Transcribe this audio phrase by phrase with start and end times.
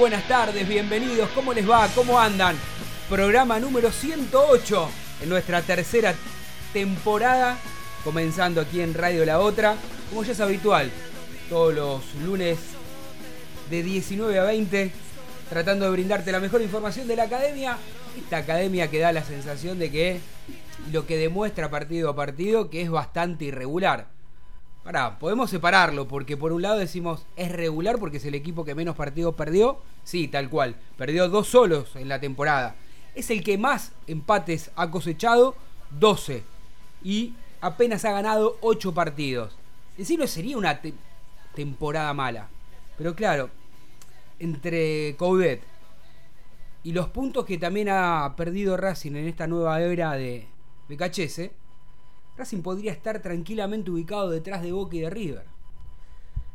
[0.00, 1.86] buenas tardes, bienvenidos, ¿cómo les va?
[1.94, 2.56] ¿Cómo andan?
[3.10, 4.88] Programa número 108
[5.20, 6.14] en nuestra tercera
[6.72, 7.58] temporada,
[8.02, 9.76] comenzando aquí en Radio La Otra,
[10.08, 10.90] como ya es habitual,
[11.50, 12.58] todos los lunes
[13.68, 14.90] de 19 a 20,
[15.50, 17.76] tratando de brindarte la mejor información de la academia,
[18.18, 20.20] esta academia que da la sensación de que
[20.90, 24.06] lo que demuestra partido a partido que es bastante irregular
[24.84, 28.74] Pará, podemos separarlo, porque por un lado decimos es regular porque es el equipo que
[28.74, 29.78] menos partidos perdió.
[30.04, 30.76] Sí, tal cual.
[30.96, 32.76] Perdió dos solos en la temporada.
[33.14, 35.54] Es el que más empates ha cosechado,
[35.98, 36.42] 12.
[37.04, 39.54] Y apenas ha ganado 8 partidos.
[39.98, 40.80] No sería una
[41.54, 42.48] temporada mala.
[42.96, 43.50] Pero claro,
[44.38, 45.62] entre Coudet
[46.82, 50.46] y los puntos que también ha perdido Racing en esta nueva era de
[50.88, 51.50] BKHS,
[52.40, 55.44] Racing podría estar tranquilamente ubicado detrás de Boca y de River.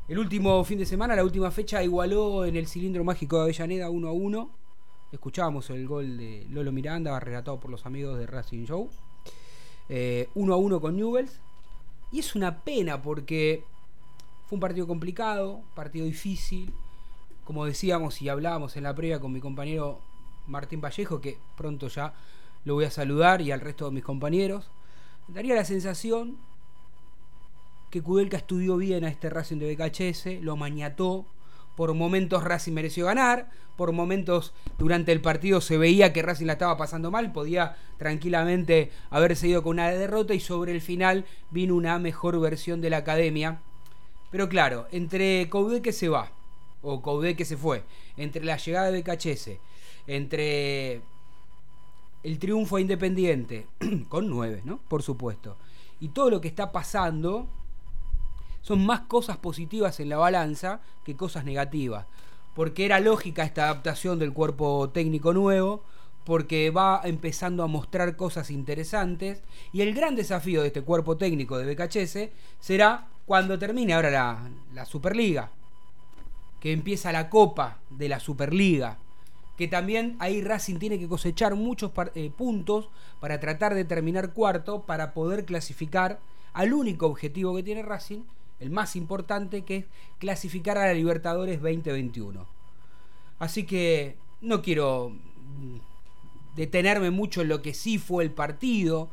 [0.08, 3.92] El último fin de semana, la última fecha, igualó en el cilindro mágico de Avellaneda
[3.92, 4.50] 1 a 1.
[5.12, 8.90] Escuchábamos el gol de Lolo Miranda, relatado por los amigos de Racing Show.
[8.90, 8.92] 1
[9.90, 11.40] eh, a 1 con Newells.
[12.12, 13.64] Y es una pena porque
[14.48, 16.74] fue un partido complicado, partido difícil.
[17.44, 20.00] Como decíamos y hablábamos en la previa con mi compañero
[20.48, 22.16] Martín Vallejo, que pronto ya
[22.64, 24.72] lo voy a saludar, y al resto de mis compañeros
[25.28, 26.38] daría la sensación
[27.90, 31.26] que Kudelka estudió bien a este Racing de BKHS, lo maniató.
[31.76, 36.54] Por momentos Racing mereció ganar, por momentos durante el partido se veía que Racing la
[36.54, 41.76] estaba pasando mal, podía tranquilamente haberse ido con una derrota y sobre el final vino
[41.76, 43.60] una mejor versión de la academia.
[44.32, 45.50] Pero claro, entre
[45.84, 46.32] que se va,
[46.82, 47.84] o que se fue,
[48.16, 49.52] entre la llegada de BKHS,
[50.08, 51.02] entre
[52.26, 53.68] el triunfo Independiente,
[54.10, 54.80] con nueve, ¿no?
[54.88, 55.58] Por supuesto.
[56.00, 57.48] Y todo lo que está pasando
[58.62, 62.08] son más cosas positivas en la balanza que cosas negativas.
[62.56, 65.84] Porque era lógica esta adaptación del cuerpo técnico nuevo,
[66.24, 69.44] porque va empezando a mostrar cosas interesantes.
[69.72, 74.50] Y el gran desafío de este cuerpo técnico de BKHS será cuando termine ahora la,
[74.74, 75.52] la Superliga,
[76.60, 78.98] que empieza la Copa de la Superliga
[79.58, 82.90] que también ahí Racing tiene que cosechar muchos eh, puntos
[83.20, 86.20] para tratar de terminar cuarto, para poder clasificar
[86.54, 88.22] al único objetivo que tiene Racing,
[88.60, 89.86] el más importante, que es
[90.20, 92.48] clasificar a la Libertadores 2021.
[93.40, 95.78] Así que no quiero mm,
[96.56, 99.10] detenerme mucho en lo que sí fue el partido,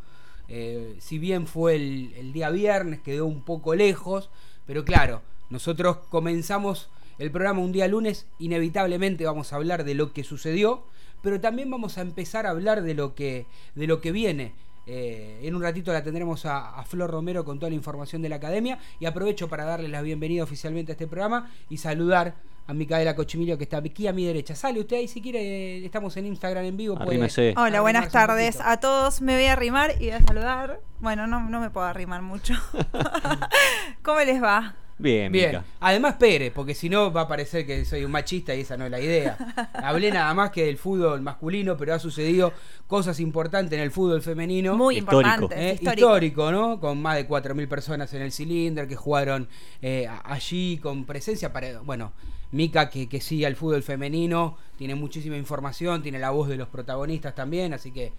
[0.49, 4.31] eh, si bien fue el, el día viernes, quedó un poco lejos,
[4.67, 6.89] pero claro, nosotros comenzamos
[7.19, 10.85] el programa un día lunes, inevitablemente vamos a hablar de lo que sucedió,
[11.23, 14.53] pero también vamos a empezar a hablar de lo que, de lo que viene.
[14.87, 18.37] Eh, en un ratito la tendremos a, Flor Romero con toda la información de la
[18.37, 22.35] academia y aprovecho para darle la bienvenida oficialmente a este programa y saludar
[22.67, 24.55] a Micaela Cochimilio que está aquí a mi derecha.
[24.55, 26.99] Sale usted ahí si quiere, estamos en Instagram en vivo.
[27.57, 29.21] Hola, buenas tardes a todos.
[29.21, 30.81] Me voy a arrimar y a saludar.
[30.99, 32.55] Bueno, no, no me puedo arrimar mucho.
[34.03, 34.75] ¿Cómo les va?
[34.99, 35.61] Bien, bien.
[35.81, 38.85] Además, Pérez, porque si no va a parecer que soy un machista y esa no
[38.85, 39.37] es la idea.
[39.75, 42.53] Hablé nada más que del fútbol masculino, pero ha sucedido
[42.87, 44.77] cosas importantes en el fútbol femenino.
[44.77, 45.55] Muy importante.
[45.57, 46.53] Eh, histórico.
[46.53, 46.79] ¿no?
[46.79, 49.49] Con más de 4.000 personas en el cilindro que jugaron
[49.81, 51.81] eh, allí con presencia para.
[51.81, 52.13] Bueno,
[52.53, 56.69] Mica, que, que sigue al fútbol femenino, tiene muchísima información, tiene la voz de los
[56.69, 58.13] protagonistas también, así que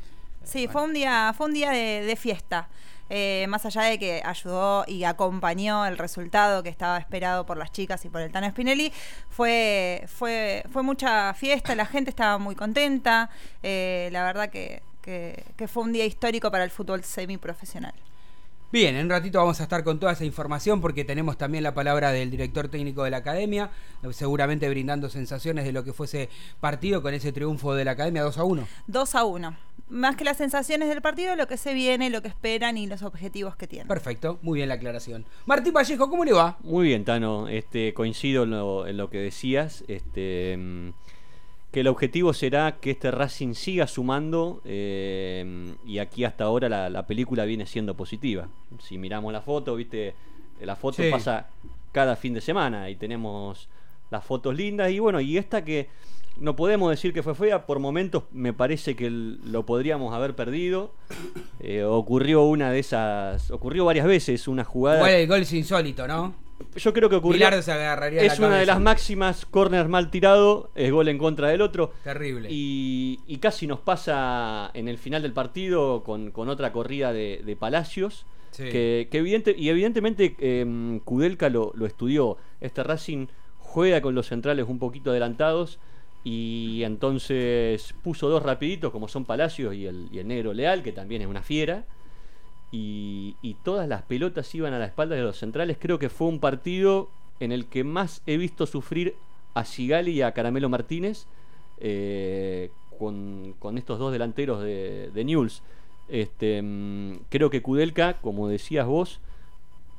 [0.44, 2.68] Sí, fue un día, fue un día de, de fiesta.
[3.10, 7.72] Eh, más allá de que ayudó y acompañó el resultado que estaba esperado por las
[7.72, 8.92] chicas y por el Tano Spinelli,
[9.30, 13.30] fue, fue, fue mucha fiesta, la gente estaba muy contenta,
[13.62, 17.94] eh, la verdad que, que, que fue un día histórico para el fútbol semiprofesional.
[18.74, 21.76] Bien, en un ratito vamos a estar con toda esa información porque tenemos también la
[21.76, 23.70] palabra del director técnico de la academia,
[24.14, 26.28] seguramente brindando sensaciones de lo que fue ese
[26.60, 28.68] partido con ese triunfo de la academia 2 a 1.
[28.88, 29.58] 2 a 1.
[29.94, 33.04] Más que las sensaciones del partido, lo que se viene, lo que esperan y los
[33.04, 33.88] objetivos que tienen.
[33.88, 35.24] Perfecto, muy bien la aclaración.
[35.46, 36.58] Martín Vallejo, ¿cómo le va?
[36.64, 39.84] Muy bien, Tano, este, coincido en lo, en lo que decías.
[39.88, 40.90] Este, mm,
[41.72, 46.90] que el objetivo será que este Racing siga sumando eh, y aquí hasta ahora la,
[46.90, 48.48] la, película viene siendo positiva.
[48.80, 50.16] Si miramos la foto, viste,
[50.60, 51.12] la foto sí.
[51.12, 51.50] pasa
[51.92, 53.70] cada fin de semana y tenemos
[54.10, 55.88] las fotos lindas y bueno, y esta que
[56.38, 60.92] no podemos decir que fue fea, por momentos me parece que lo podríamos haber perdido.
[61.66, 65.00] Eh, ocurrió una de esas, ocurrió varias veces una jugada.
[65.00, 66.36] Bueno, el gol es insólito, ¿no?
[66.76, 67.62] yo creo que ocurrió.
[67.62, 71.50] se agarraría es la una de las máximas corners mal tirado, es gol en contra
[71.50, 71.94] del otro.
[72.04, 72.50] Terrible.
[72.52, 77.42] Y, y casi nos pasa en el final del partido con, con otra corrida de,
[77.46, 78.26] de Palacios.
[78.52, 78.66] Sí.
[78.70, 82.38] Que, que, evidente, y evidentemente eh, Kudelka lo, lo, estudió.
[82.62, 83.28] Este Racing
[83.58, 85.80] juega con los centrales un poquito adelantados
[86.24, 91.28] y entonces puso dos rapiditos como son Palacios y el, negro Leal, que también es
[91.28, 91.86] una fiera
[92.72, 95.78] y, todas las pelotas iban a la espalda de los centrales.
[95.80, 97.10] Creo que fue un partido
[97.40, 99.16] en el que más he visto sufrir
[99.54, 101.28] a Sigali y a Caramelo Martínez
[101.80, 105.52] eh, con, estos dos delanteros de, de.
[106.10, 109.22] Este, mmm, creo que Kudelka, como decías vos,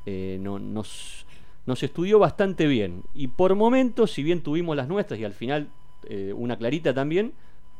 [0.05, 1.27] eh, no, nos,
[1.67, 3.03] nos estudió bastante bien.
[3.15, 5.69] Y por momentos, si bien tuvimos las nuestras y al final
[6.09, 7.33] eh, una clarita también,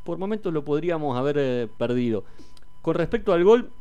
[0.03, 2.23] por momentos lo podríamos haber eh, perdido.
[2.81, 3.71] Con respecto al gol,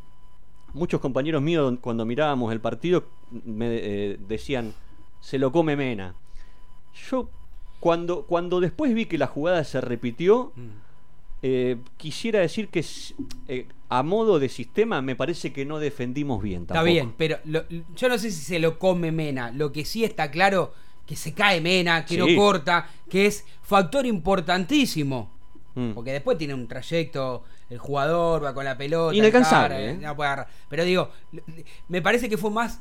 [0.75, 4.75] muchos compañeros míos cuando mirábamos el partido me eh, decían,
[5.21, 6.15] se lo come Mena.
[7.11, 7.29] Yo
[7.81, 10.69] cuando, cuando después vi que la jugada se repitió, mm.
[11.43, 12.85] eh, quisiera decir que
[13.49, 16.67] eh, a modo de sistema me parece que no defendimos bien.
[16.67, 16.81] Tampoco.
[16.81, 17.65] Está bien, pero lo,
[17.95, 19.51] yo no sé si se lo come Mena.
[19.51, 20.73] Lo que sí está claro
[21.07, 22.21] que se cae Mena, que sí.
[22.21, 25.33] no corta, que es factor importantísimo.
[25.75, 25.93] Mm.
[25.93, 29.15] Porque después tiene un trayecto el jugador va con la pelota.
[29.15, 29.91] Inalcanzable.
[29.91, 29.95] ¿eh?
[29.95, 31.11] No puede Pero digo,
[31.89, 32.81] me parece que fue más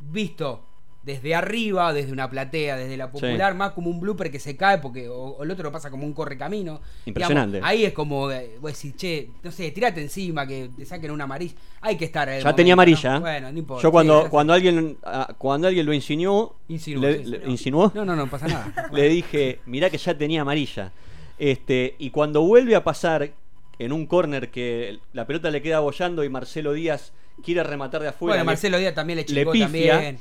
[0.00, 0.64] visto
[1.04, 3.58] desde arriba, desde una platea, desde la popular, sí.
[3.58, 6.06] más como un blooper que se cae porque o, o el otro lo pasa como
[6.06, 6.80] un correcamino.
[7.04, 7.58] Impresionante.
[7.58, 11.10] Digamos, ahí es como, eh, vos decís, che, no sé, tirate encima, que te saquen
[11.10, 11.54] una amarilla.
[11.82, 12.28] Hay que estar.
[12.28, 13.14] Ya momento, tenía amarilla.
[13.14, 13.20] ¿no?
[13.20, 13.82] Bueno, no importa.
[13.82, 17.92] Yo cuando, sí, cuando alguien uh, cuando alguien lo insinuó, insinuó, le, ¿insinuó?
[17.94, 18.88] No, no, no pasa nada.
[18.92, 20.92] le dije, mirá que ya tenía amarilla.
[21.38, 23.32] Este, y cuando vuelve a pasar
[23.78, 27.12] en un córner que la pelota le queda bollando y Marcelo Díaz
[27.42, 28.36] quiere rematar de afuera.
[28.36, 30.18] Bueno, Marcelo Díaz también le chingó le pifia, también.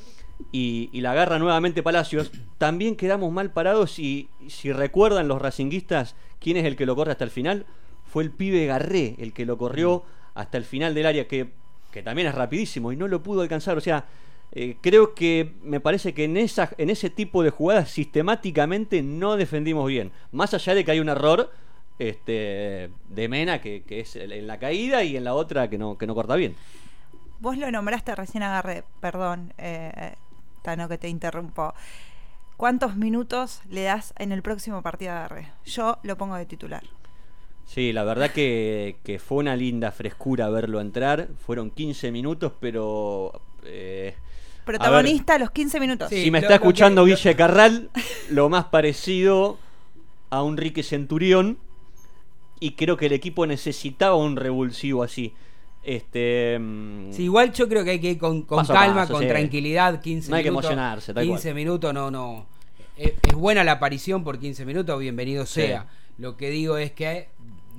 [0.52, 2.32] Y, la agarra nuevamente Palacios.
[2.58, 7.12] También quedamos mal parados y si recuerdan los racinguistas quién es el que lo corre
[7.12, 7.66] hasta el final,
[8.06, 10.04] fue el pibe Garré el que lo corrió
[10.36, 11.50] hasta el final del área, que,
[11.92, 13.78] que también es rapidísimo y no lo pudo alcanzar.
[13.78, 14.06] O sea,
[14.52, 19.36] eh, creo que me parece que en, esa, en ese tipo de jugadas sistemáticamente no
[19.36, 20.12] defendimos bien.
[20.32, 21.52] Más allá de que hay un error
[21.98, 25.98] este, de Mena, que, que, es en la caída, y en la otra que no,
[25.98, 26.56] que no corta bien.
[27.40, 30.14] Vos lo nombraste recién agarré, perdón, eh,
[30.64, 31.76] Tano, que te interrumpo.
[32.58, 35.52] ¿Cuántos minutos le das en el próximo partido de agarré?
[35.66, 36.84] Yo lo pongo de titular.
[37.66, 41.30] Sí, la verdad que, que, fue una linda frescura verlo entrar.
[41.46, 43.42] Fueron 15 minutos, pero...
[43.66, 44.16] Eh,
[44.66, 46.10] Protagonista a, ver, los 15 minutos.
[46.10, 47.90] Sí, si me lo, está escuchando lo que, Guille Carral,
[48.30, 49.58] lo más parecido
[50.30, 51.58] a un Rique Centurión
[52.60, 55.34] y creo que el equipo necesitaba un revulsivo así.
[55.84, 56.58] Este,
[57.12, 59.28] sí, igual yo creo que hay que ir con, con calma, paso, con sí.
[59.28, 60.62] tranquilidad, 15 no hay minutos.
[60.62, 61.56] que emocionarse, tal 15 cual.
[61.56, 62.46] minutos no, no.
[62.96, 65.82] Es, es, buena la aparición por 15 minutos, bienvenido sea.
[65.82, 66.22] Sí.
[66.22, 67.28] Lo que digo es que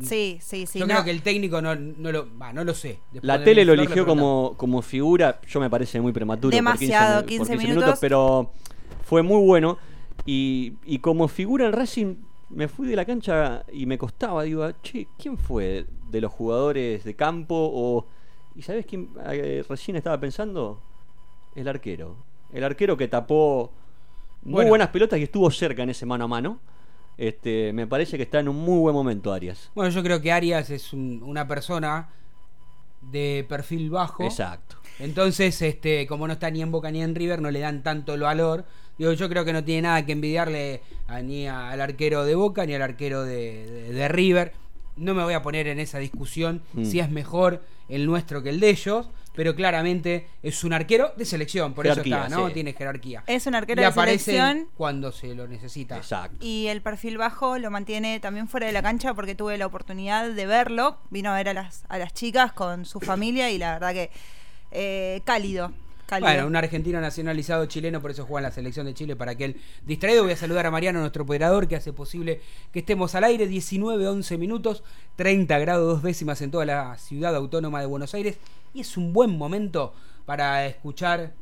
[0.02, 0.78] Sí, sí, sí.
[0.78, 0.94] Yo no.
[0.94, 2.98] creo que el técnico no, no lo, bah, no lo sé.
[3.12, 6.54] Después la tele lo eligió como, como figura, yo me parece muy prematuro.
[6.54, 7.84] Demasiado, por 15, 15, por 15 minutos.
[7.84, 8.00] minutos.
[8.00, 8.50] Pero
[9.04, 9.78] fue muy bueno.
[10.26, 12.16] Y, y como figura en Racing,
[12.50, 14.42] me fui de la cancha y me costaba.
[14.42, 17.54] Digo, che, ¿quién fue de los jugadores de campo?
[17.72, 18.06] O,
[18.54, 20.80] ¿Y sabes quién eh, recién estaba pensando?
[21.54, 22.16] El arquero.
[22.52, 23.72] El arquero que tapó
[24.42, 24.68] muy bueno.
[24.70, 26.60] buenas pelotas y estuvo cerca en ese mano a mano.
[27.16, 29.70] Este, me parece que está en un muy buen momento Arias.
[29.74, 32.08] Bueno, yo creo que Arias es un, una persona
[33.00, 34.24] de perfil bajo.
[34.24, 34.76] Exacto.
[34.98, 38.14] Entonces, este, como no está ni en Boca ni en River, no le dan tanto
[38.14, 38.64] el valor.
[38.98, 42.36] Digo, yo creo que no tiene nada que envidiarle a, ni a, al arquero de
[42.36, 44.52] Boca ni al arquero de, de, de, River.
[44.96, 46.84] No me voy a poner en esa discusión Mm.
[46.84, 51.24] si es mejor el nuestro que el de ellos, pero claramente es un arquero de
[51.24, 52.46] selección, por Jerarquía, eso está, ¿no?
[52.48, 52.54] sí.
[52.54, 53.24] Tiene jerarquía.
[53.26, 54.68] Es un arquero y de selección.
[54.76, 55.96] cuando se lo necesita.
[55.96, 56.36] Exacto.
[56.40, 60.30] Y el perfil bajo lo mantiene también fuera de la cancha porque tuve la oportunidad
[60.30, 60.98] de verlo.
[61.10, 64.10] Vino a ver a las, a las chicas con su familia y la verdad que
[64.70, 65.72] eh, cálido.
[66.20, 69.56] Bueno, un argentino nacionalizado chileno, por eso juega en la selección de Chile para aquel
[69.86, 70.22] distraído.
[70.22, 72.40] Voy a saludar a Mariano, nuestro operador, que hace posible
[72.72, 73.46] que estemos al aire.
[73.46, 74.82] 19, 11 minutos,
[75.16, 78.36] 30 grados dos décimas en toda la ciudad autónoma de Buenos Aires.
[78.74, 79.94] Y es un buen momento
[80.26, 81.32] para escuchar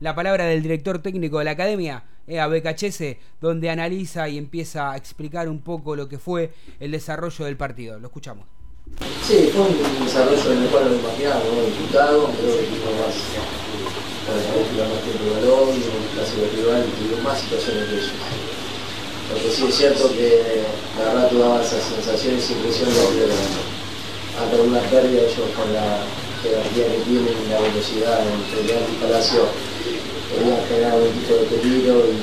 [0.00, 4.92] la palabra del director técnico de la academia, eh, a Becachese, donde analiza y empieza
[4.92, 7.98] a explicar un poco lo que fue el desarrollo del partido.
[7.98, 8.46] Lo escuchamos.
[9.22, 11.62] Sí, fue un desarrollo en el cual lo imaginaba, ¿no?
[11.66, 12.66] Diputado, creo que
[13.00, 13.65] más,
[14.26, 18.10] para más tiempo de balón, un clásico rival y tuvo más situaciones de ellos.
[19.30, 20.62] Lo que sí es cierto que
[20.98, 25.70] la verdad tú dabas esas sensaciones y impresiones de que ante alguna pérdida ellos con
[25.72, 26.02] la
[26.42, 29.46] jerarquía que tienen y la velocidad en Federal y Palacio
[30.30, 32.18] podían generar algún tipo de peligro y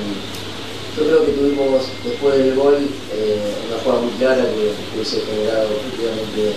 [0.95, 2.77] yo creo que tuvimos después del gol
[3.15, 6.53] eh, una jugada muy clara que hubiese generado efectivamente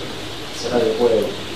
[0.59, 1.46] cerrar el juego.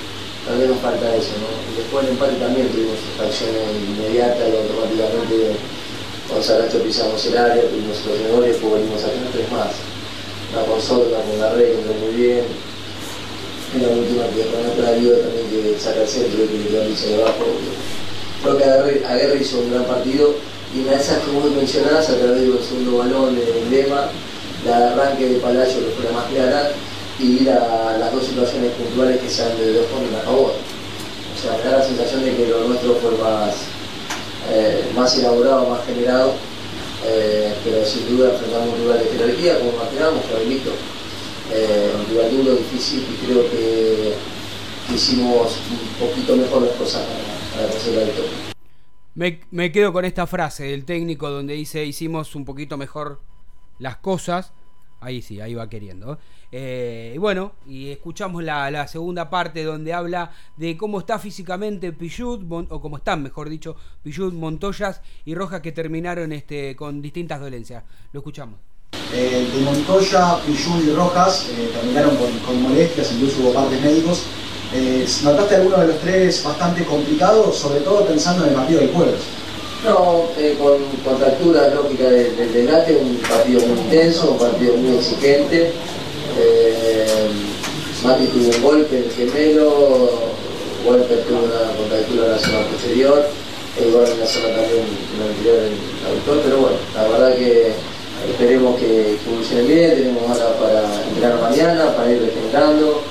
[0.49, 1.47] Vez nos falta eso, ¿no?
[1.71, 5.55] Y después del empate también tuvimos acciones inmediatas automáticamente
[6.27, 9.71] con Saracho pisamos el área, tuvimos de gol y después volvimos a tener tres más.
[10.51, 12.43] Una con Soto, una con Garré, que muy bien.
[13.71, 16.87] Y la última que con otra ayuda también que saca el centro y que le
[16.89, 17.45] dice debajo.
[18.43, 18.63] Creo que
[19.05, 20.35] Aguerre, hizo un gran partido
[20.75, 24.09] y una de esas que vos mencionás a través del segundo balón de emblema,
[24.65, 26.71] la de arranque de Palacio que fue la más clara
[27.21, 30.53] y la- las dos situaciones puntuales que se dan de dos puntos a favor.
[30.53, 33.55] O sea, me da la sensación de que lo nuestro fue más,
[34.51, 36.33] eh, más elaborado, más generado,
[37.05, 40.71] eh, pero sin duda enfrentamos un rival de jerarquía, como imaginábamos, que visto.
[41.53, 44.13] Eh, un rival duro, difícil y creo que,
[44.87, 48.31] que hicimos un poquito mejor las cosas para, para conseguir la victoria.
[49.15, 53.19] Me, me quedo con esta frase del técnico donde dice hicimos un poquito mejor
[53.79, 54.53] las cosas.
[55.01, 56.19] Ahí sí, ahí va queriendo.
[56.51, 62.43] Eh, y bueno, y escuchamos la, segunda parte donde habla de cómo está físicamente Pichut,
[62.69, 67.83] o cómo están, mejor dicho, Pichut, Montoyas y Rojas que terminaron este, con distintas dolencias.
[68.13, 68.59] Lo escuchamos.
[69.13, 74.23] Eh, de Montoya, Pillú y Rojas eh, terminaron con, con molestias, incluso hubo partes médicos.
[74.73, 78.93] Eh, ¿Notaste alguno de los tres bastante complicado, sobre todo pensando en el partido del
[78.93, 79.19] jueves?
[79.83, 85.71] No, eh, con contracturas lógicas del, desgaste, un partido muy intenso, un partido muy exigente.
[86.37, 87.05] Eh,
[88.03, 90.31] Mati tuvo un golpe en el gemelo,
[90.85, 93.25] Walter tuvo una contractura en la zona posterior,
[93.79, 97.35] Eduardo en la zona también en la anterior en el autor, pero bueno, la verdad
[97.37, 97.71] que
[98.29, 103.01] esperemos que, evolucione bien, tenemos ahora para entrenar mañana, para ir regenerando,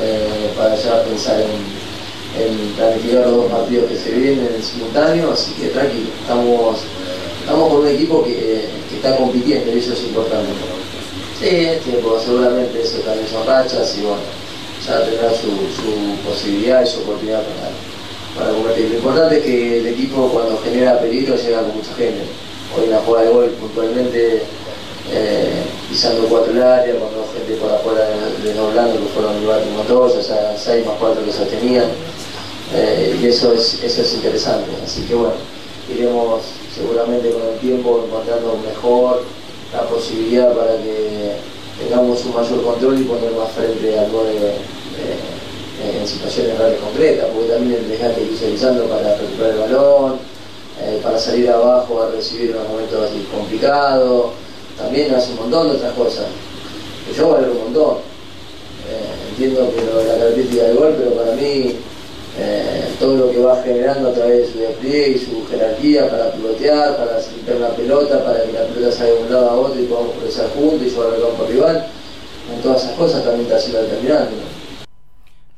[0.00, 1.89] eh, para ya pensar en,
[2.38, 6.78] en planificar los dos partidos que se vienen en simultáneo, así que tranquilo, estamos,
[7.40, 10.50] estamos con un equipo que, que está compitiendo y eso es importante.
[11.38, 11.68] Sí,
[12.02, 14.22] pues, seguramente eso también son rachas y bueno,
[14.86, 18.90] ya tendrá su, su posibilidad y su oportunidad para, para competir.
[18.90, 22.22] Lo importante es que el equipo cuando genera peligro llega con mucha gente.
[22.76, 24.42] Hoy en la jugada de gol puntualmente
[25.12, 28.06] eh, pisando cuatro el área, con dos gente por afuera
[28.44, 31.86] desdoblando que fueron Iván y Montoya, sea, seis más cuatro que se tenían.
[32.72, 34.70] Eh, y eso es, eso es interesante.
[34.84, 35.34] Así que bueno,
[35.92, 36.42] iremos
[36.74, 39.22] seguramente con el tiempo encontrando mejor
[39.72, 41.34] la posibilidad para que
[41.80, 44.58] tengamos un mayor control y poner más frente al eh,
[45.82, 50.18] en situaciones reales concretas, porque también el desgaste que para recuperar el balón,
[50.80, 54.32] eh, para salir abajo a recibir en un momento así complicado,
[54.76, 56.26] también hace un montón de otras cosas.
[57.06, 58.10] Que yo valoro un montón.
[59.30, 61.76] Entiendo que la característica del gol, pero para mí
[62.38, 66.32] eh, todo lo que va generando a través de su despliegue y su jerarquía para
[66.32, 69.80] pivotear, para limpiar una pelota, para que la pelota salga de un lado a otro
[69.80, 71.86] y podamos progresar juntos y llevar al campo rival,
[72.54, 74.34] en todas esas cosas también está siendo determinante.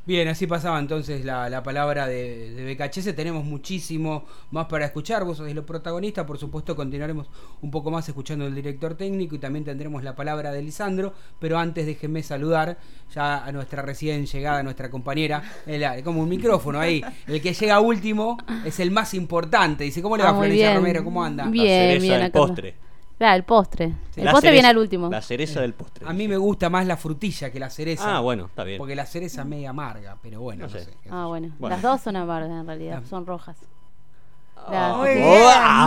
[0.05, 3.15] Bien, así pasaba entonces la, la palabra de, de BKHS.
[3.15, 5.25] Tenemos muchísimo más para escuchar.
[5.25, 6.25] Vos sos los protagonistas.
[6.27, 7.29] Por supuesto, continuaremos
[7.61, 11.15] un poco más escuchando al director técnico y también tendremos la palabra de Lisandro.
[11.39, 12.79] Pero antes déjenme saludar
[13.15, 15.41] ya a nuestra recién llegada, a nuestra compañera.
[15.67, 17.01] El- como un micrófono ahí.
[17.29, 19.85] El que llega último es el más importante.
[19.85, 20.79] Dice, ¿cómo le va Ah, muy Florencia bien.
[20.79, 21.05] Romero?
[21.05, 21.47] ¿Cómo anda?
[21.47, 22.33] Bien, bien, acá.
[22.33, 22.75] postre.
[23.23, 23.89] Claro, el postre.
[24.11, 24.19] Sí.
[24.21, 25.09] El La postre cereza- viene al último.
[25.09, 26.05] La cereza del postre.
[26.09, 28.17] A mí me gusta más la frutilla que la cereza.
[28.17, 28.79] Ah, bueno, está bien.
[28.79, 30.81] Porque la cereza es media amarga, pero bueno, No no sé.
[30.87, 30.91] sé.
[31.01, 31.29] qué sé Ah, yo.
[31.29, 31.49] bueno.
[31.61, 31.77] Bueno.
[31.77, 33.07] Las dos son amargas en realidad, Ah.
[33.09, 33.57] son rojas.
[34.97, 35.25] muy bien,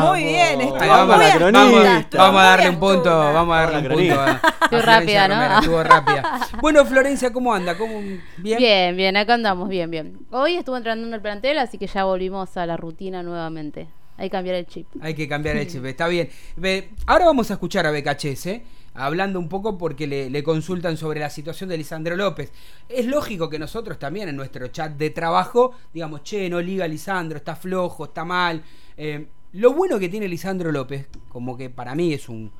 [0.01, 0.61] muy bien.
[0.61, 3.31] Estuvo vamos, muy vamos, estuvo vamos a muy darle un punto, astuta.
[3.33, 3.95] vamos a darle un punto.
[3.95, 4.23] cronista.
[4.23, 5.35] a- a Estuvo Florencia rápida, ¿no?
[5.35, 6.39] Romero, Estuvo rápida.
[6.61, 7.77] Bueno, Florencia, ¿cómo anda?
[7.77, 7.99] ¿Cómo,
[8.37, 8.57] bien?
[8.57, 10.19] Bien, bien, acá andamos, bien, bien.
[10.31, 13.87] Hoy estuvo entrando en el plantel, así que ya volvimos a la rutina nuevamente.
[14.17, 14.87] Hay que cambiar el chip.
[15.01, 16.29] Hay que cambiar el chip, está bien.
[16.55, 18.63] Ve, Ahora vamos a escuchar a BKHS, ¿eh?
[18.93, 22.51] hablando un poco porque le, le consultan sobre la situación de Lisandro López.
[22.87, 27.37] Es lógico que nosotros también en nuestro chat de trabajo digamos, che, no liga Lisandro,
[27.37, 28.63] está flojo, está mal.
[28.97, 32.51] Eh, lo bueno que tiene Lisandro López, como que para mí es un,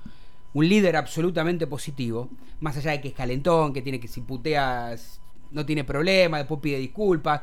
[0.54, 2.30] un líder absolutamente positivo,
[2.62, 5.20] más allá de que es calentón, que tiene que si puteas
[5.52, 7.42] no tiene problema, después pide disculpas.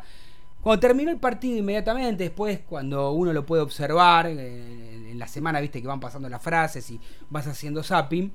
[0.63, 5.61] Cuando terminó el partido inmediatamente, después cuando uno lo puede observar, eh, en la semana
[5.61, 7.01] viste que van pasando las frases y
[7.31, 8.33] vas haciendo zapping,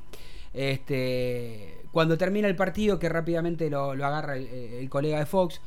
[0.53, 5.61] este, cuando termina el partido que rápidamente lo, agarra el, el colega de Fox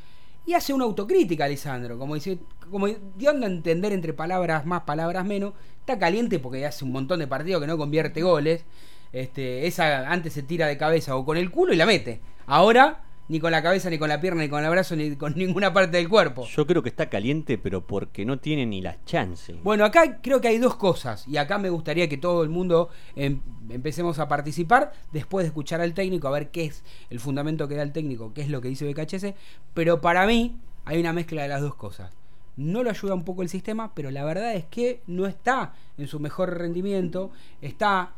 [0.47, 2.39] y hace una autocrítica Lisandro, como dice,
[2.71, 7.21] como dando a entender entre palabras más, palabras menos, está caliente porque hace un montón
[7.21, 8.65] de partidos que no convierte goles,
[9.13, 13.03] este, esa antes se tira de cabeza o con el culo y la mete, ahora
[13.31, 15.73] ni con la cabeza, ni con la pierna, ni con el brazo, ni con ninguna
[15.73, 16.47] parte del cuerpo.
[16.47, 19.55] Yo creo que está caliente, pero porque no tiene ni la chance.
[19.63, 22.91] Bueno, acá creo que hay dos cosas y acá me gustaría que todo el mundo
[23.15, 27.69] em, empecemos a participar después de escuchar al técnico, a ver qué es el fundamento
[27.69, 29.33] que da el técnico, qué es lo que dice BKHS,
[29.75, 32.11] pero para mí hay una mezcla de las dos cosas.
[32.57, 36.09] No lo ayuda un poco el sistema, pero la verdad es que no está en
[36.09, 37.31] su mejor rendimiento,
[37.63, 38.15] está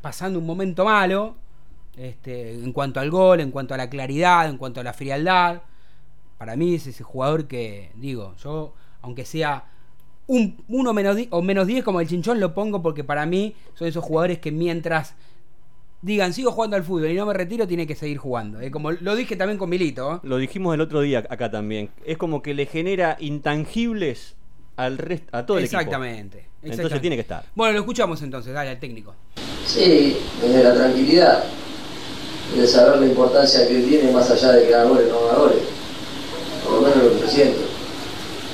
[0.00, 1.36] pasando un momento malo,
[1.96, 5.62] este, en cuanto al gol, en cuanto a la claridad, en cuanto a la frialdad.
[6.38, 9.64] Para mí es ese jugador que, digo, yo, aunque sea
[10.26, 13.54] un 1 menos 10 o menos 10 como el chinchón, lo pongo porque para mí
[13.74, 15.14] son esos jugadores que mientras
[16.00, 18.60] digan sigo jugando al fútbol y no me retiro, tiene que seguir jugando.
[18.60, 20.16] eh, Como lo dije también con Milito.
[20.16, 20.18] ¿eh?
[20.24, 21.90] Lo dijimos el otro día acá también.
[22.04, 24.34] Es como que le genera intangibles
[24.76, 26.38] al resto, a todo el Exactamente.
[26.38, 26.48] equipo.
[26.62, 26.74] exactamente.
[26.74, 27.44] Entonces tiene que estar.
[27.54, 29.14] Bueno, lo escuchamos entonces, dale al técnico.
[29.64, 31.44] Sí, desde la tranquilidad,
[32.56, 35.52] de saber la importancia que él tiene más allá de que haga goles no haga.
[36.64, 37.60] Por lo menos lo que yo siento.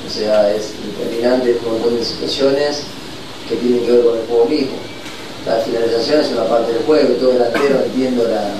[0.06, 2.82] O sea, es determinante un montón de situaciones
[3.48, 4.76] que tienen que ver con el juego mismo.
[5.46, 8.52] La finalización es una parte del juego, y todo delantero entiendo la,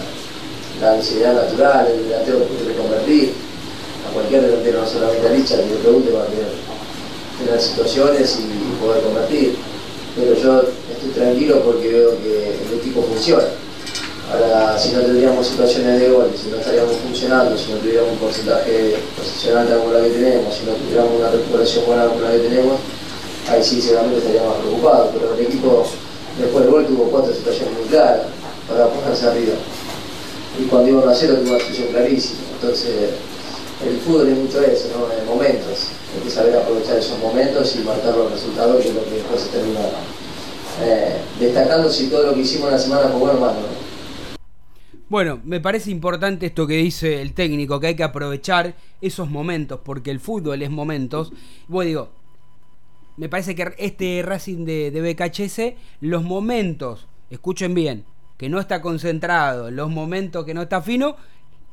[0.81, 3.33] la ansiedad natural, el delantero puede reconvertir.
[4.09, 6.49] A cualquier delantero, no solamente a Licha, que le pregunte para tener,
[7.45, 9.57] tener situaciones y poder convertir.
[10.17, 13.45] Pero yo estoy tranquilo porque veo que el equipo funciona.
[14.31, 18.19] Ahora, si no tendríamos situaciones de gol, si no estaríamos funcionando, si no tuviéramos un
[18.19, 22.39] porcentaje posicionante como la que tenemos, si no tuviéramos una recuperación buena como la que
[22.41, 22.77] tenemos,
[23.49, 25.09] ahí sí seguramente estaríamos preocupados.
[25.15, 25.87] Pero el equipo
[26.39, 28.29] después del gol tuvo cuatro situaciones muy claras
[28.69, 29.57] para ponerse arriba.
[30.61, 32.41] Y cuando iba 1 a 0 tuvo una situación clarísima.
[32.61, 32.93] Entonces,
[33.81, 35.09] el fútbol es mucho eso, ¿no?
[35.09, 35.89] En momentos.
[36.13, 39.41] Hay que saber aprovechar esos momentos y marcar los resultados, que es lo que después
[39.41, 39.81] se termina
[40.85, 43.55] eh, destacando si todo lo que hicimos en la semana fue bueno o malo.
[43.55, 43.88] ¿no?
[45.09, 49.81] Bueno, me parece importante esto que dice el técnico, que hay que aprovechar esos momentos,
[49.83, 51.33] porque el fútbol es momentos.
[51.67, 52.09] Bueno, digo,
[53.17, 58.05] me parece que este Racing de, de BKHS, los momentos, escuchen bien,
[58.37, 61.17] que no está concentrado, los momentos que no está fino,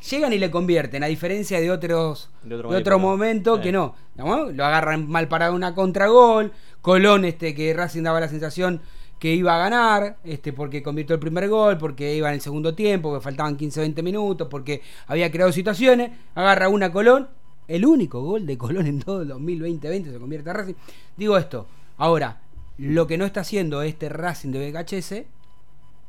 [0.10, 2.98] llegan y le convierten, a diferencia de otros De otro de otro época.
[2.98, 4.50] momento que no, ¿no?
[4.52, 8.82] Lo agarran mal parado una contragol, Colón este que Racing daba la sensación
[9.20, 12.76] que iba a ganar, este porque convirtió el primer gol, porque iba en el segundo
[12.76, 17.30] tiempo, que faltaban 15-20 minutos, porque había creado situaciones, agarra una Colón,
[17.68, 20.76] el único gol de Colón en todo el 2020 se convierte a Racing.
[21.18, 22.42] Digo esto, ahora,
[22.78, 25.24] lo que no está haciendo este Racing de BKHS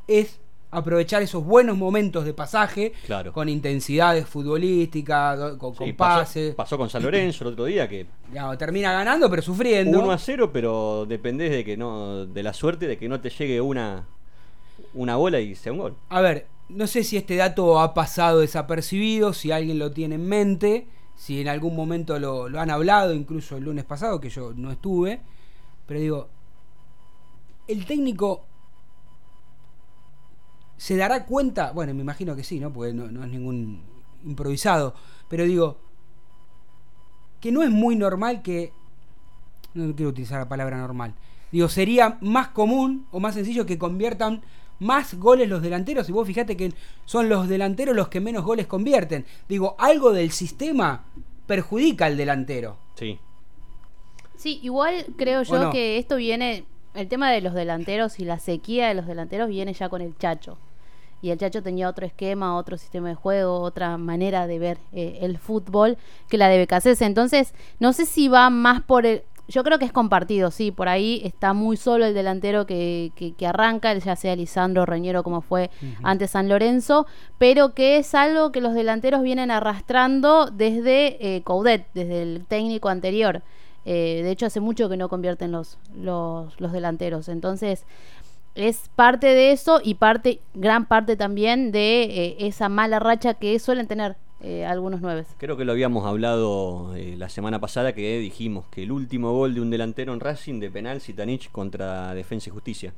[0.08, 3.32] es aprovechar esos buenos momentos de pasaje Claro.
[3.32, 6.54] con intensidades futbolísticas, con, Sí, pases.
[6.54, 8.06] pasó con San Lorenzo el otro día que
[8.58, 10.00] termina ganando, pero sufriendo.
[10.00, 13.30] 1 a 0, pero dependés de que no de la suerte de que no te
[13.30, 14.06] llegue una
[14.92, 15.94] una bola y sea un gol.
[16.08, 20.26] A ver, no sé si este dato ha pasado desapercibido, si alguien lo tiene en
[20.26, 24.52] mente, si en algún momento lo, lo han hablado, incluso el lunes pasado, que yo
[24.54, 25.20] no estuve,
[25.86, 26.28] pero digo,
[27.68, 28.45] el técnico
[30.76, 32.72] se dará cuenta, bueno, me imagino que sí, ¿no?
[32.72, 33.82] Porque no, no es ningún
[34.24, 34.94] improvisado,
[35.28, 35.78] pero digo,
[37.40, 38.72] que no es muy normal que,
[39.74, 41.14] no quiero utilizar la palabra normal,
[41.52, 44.42] digo, sería más común o más sencillo que conviertan
[44.78, 46.72] más goles los delanteros y vos fijate que
[47.04, 49.24] son los delanteros los que menos goles convierten.
[49.48, 51.06] Digo, algo del sistema
[51.46, 52.76] perjudica al delantero.
[52.94, 53.18] Sí.
[54.36, 55.70] Sí, igual creo ¿O yo no?
[55.70, 59.72] que esto viene, el tema de los delanteros y la sequía de los delanteros viene
[59.72, 60.58] ya con el Chacho.
[61.22, 65.18] Y el Chacho tenía otro esquema, otro sistema de juego, otra manera de ver eh,
[65.22, 65.96] el fútbol
[66.28, 67.00] que la de Becasés.
[67.02, 69.22] Entonces, no sé si va más por el...
[69.48, 73.46] yo creo que es compartido, sí, por ahí está muy solo el delantero que, que,
[73.46, 75.70] arranca, ya sea Lisandro Reñero como fue
[76.02, 77.06] antes San Lorenzo,
[77.38, 82.88] pero que es algo que los delanteros vienen arrastrando desde eh, Coudet, desde el técnico
[82.88, 83.42] anterior.
[83.86, 87.28] Eh, de hecho, hace mucho que no convierten los, los, los delanteros.
[87.28, 87.86] Entonces,
[88.56, 93.58] es parte de eso y parte, gran parte también de eh, esa mala racha que
[93.58, 95.24] suelen tener eh, algunos nueve.
[95.36, 99.54] Creo que lo habíamos hablado eh, la semana pasada que dijimos que el último gol
[99.54, 102.94] de un delantero en Racing de penal Sitanich contra Defensa y Justicia.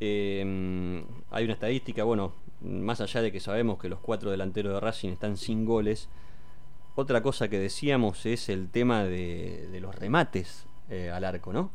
[0.00, 5.10] hay una estadística, bueno, más allá de que sabemos que los cuatro delanteros de Racing
[5.10, 6.08] están sin goles,
[7.00, 10.66] otra cosa que decíamos es el tema de, los remates
[11.12, 11.70] al arco, ¿no?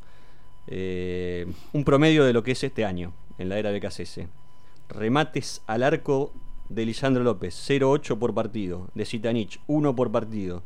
[0.67, 4.27] Eh, un promedio de lo que es este año en la era de BKCS.
[4.89, 6.33] Remates al arco
[6.67, 8.89] de Lisandro López, 0,8 por partido.
[8.95, 10.63] De Citanich, 1 por partido.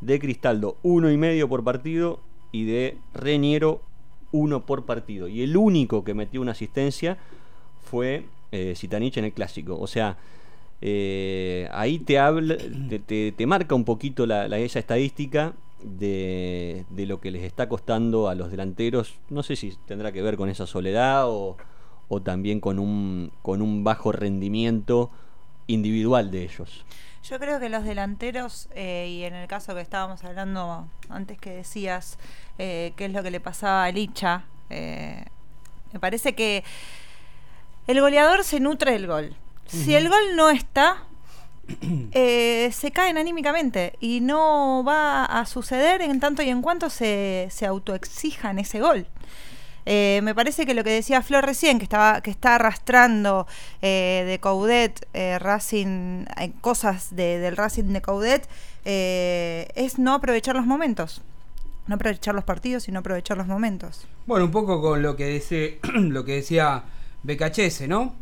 [0.00, 2.20] De Cristaldo, 1,5 por partido.
[2.52, 3.82] Y de Reñero,
[4.30, 5.26] 1 por partido.
[5.26, 7.18] Y el único que metió una asistencia
[7.80, 9.76] fue eh, Citanich en el clásico.
[9.76, 10.18] O sea,
[10.80, 12.56] eh, ahí te habla,
[13.06, 18.50] te, marca un poquito la, esa estadística de, lo que les está costando a los
[18.50, 19.18] delanteros.
[19.28, 21.56] No sé si tendrá que ver con esa soledad o,
[22.24, 25.10] también con un, con un bajo rendimiento
[25.66, 26.84] individual de ellos.
[27.28, 31.50] Yo creo que los delanteros, eh, y en el caso que estábamos hablando antes que
[31.50, 32.18] decías,
[32.56, 35.24] eh, qué es lo que le pasaba a Licha, eh,
[35.92, 36.64] me parece que
[37.86, 39.36] el goleador se nutre del gol.
[39.68, 41.04] Si el gol no está,
[42.12, 47.48] eh, se caen anímicamente y no va a suceder en tanto y en cuanto se,
[47.50, 49.06] se autoexijan ese gol.
[49.90, 53.46] Eh, me parece que lo que decía Flor recién, que estaba que está arrastrando
[53.80, 55.06] eh, de Coudet
[55.38, 56.26] Racing,
[56.60, 58.46] cosas del Racing de Coudet,
[58.84, 61.22] es no aprovechar los momentos.
[61.86, 64.06] No aprovechar los partidos y no aprovechar los momentos.
[64.26, 66.84] Bueno, un poco con lo que, dice, lo que decía
[67.22, 68.14] Becachese, ¿no?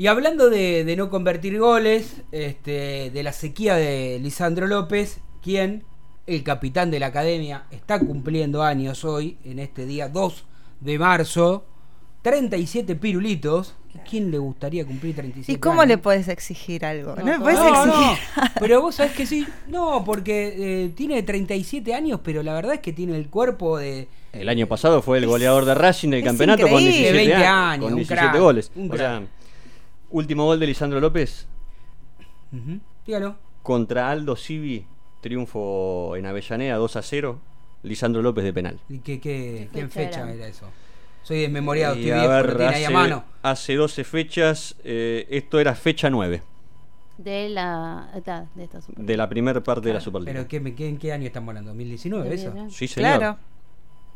[0.00, 5.84] Y hablando de, no convertir goles, este, de la sequía de Lisandro López, quien,
[6.26, 10.46] el capitán de la academia, está cumpliendo años hoy, en este día 2
[10.80, 11.66] de marzo,
[12.22, 13.74] 37 pirulitos.
[14.08, 17.14] ¿Quién le gustaría cumplir 37 ¿Y cómo le puedes exigir algo?
[17.16, 18.18] No, le puedes exigir.
[18.58, 19.46] pero vos sabés que sí.
[19.68, 24.08] No, porque eh, tiene 37 años, pero la verdad es que tiene el cuerpo de.
[24.32, 28.38] El año pasado fue el goleador de Racing del campeonato con 17 años, con 17
[28.38, 28.72] goles.
[28.74, 28.88] Un
[30.10, 31.46] Último gol de Lisandro López.
[33.06, 33.36] Dígalo.
[33.62, 34.86] Contra Aldo Civi,
[35.20, 37.40] triunfo en Avellaneda 2 a 0.
[37.82, 38.78] Lisandro López de penal.
[38.88, 40.46] ¿Y qué, qué, fecha, era?
[40.46, 40.66] eso?
[41.22, 43.24] Soy desmemoriado, estoy viejo, hace, ahí a mano.
[43.42, 46.42] Hace 12 fechas, eh, esto era fecha 9.
[47.18, 48.10] De la,
[48.54, 50.32] de, esta de la primera parte de la Superliga.
[50.32, 51.74] ¿Pero qué, en qué año estamos hablando?
[51.74, 52.54] ¿2019 eso?
[52.70, 53.18] Sí, señor.
[53.18, 53.38] Claro.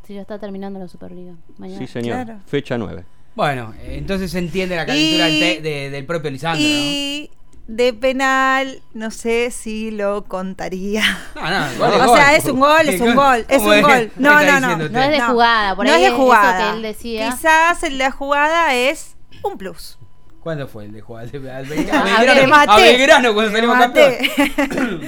[0.06, 1.34] Sí, ya está terminando la Superliga.
[1.58, 1.78] Mañana.
[1.78, 2.26] Sí, señor.
[2.46, 3.04] Fecha 9.
[3.34, 7.30] Bueno, entonces se entiende la calentura del propio Lisandro, y
[7.66, 11.02] de penal, no sé si lo contaría.
[11.34, 14.12] No, no, o sea, es un gol, es un gol, es un gol.
[14.16, 14.76] No, no, no.
[14.88, 16.70] No es de jugada, por no ahí es de jugada.
[16.70, 17.30] que él decía.
[17.30, 19.98] Quizás el de jugada es un plus.
[20.40, 21.26] ¿Cuándo fue el de jugada?
[21.26, 24.14] A Belgrano, a Belgrano cuando salimos campeón.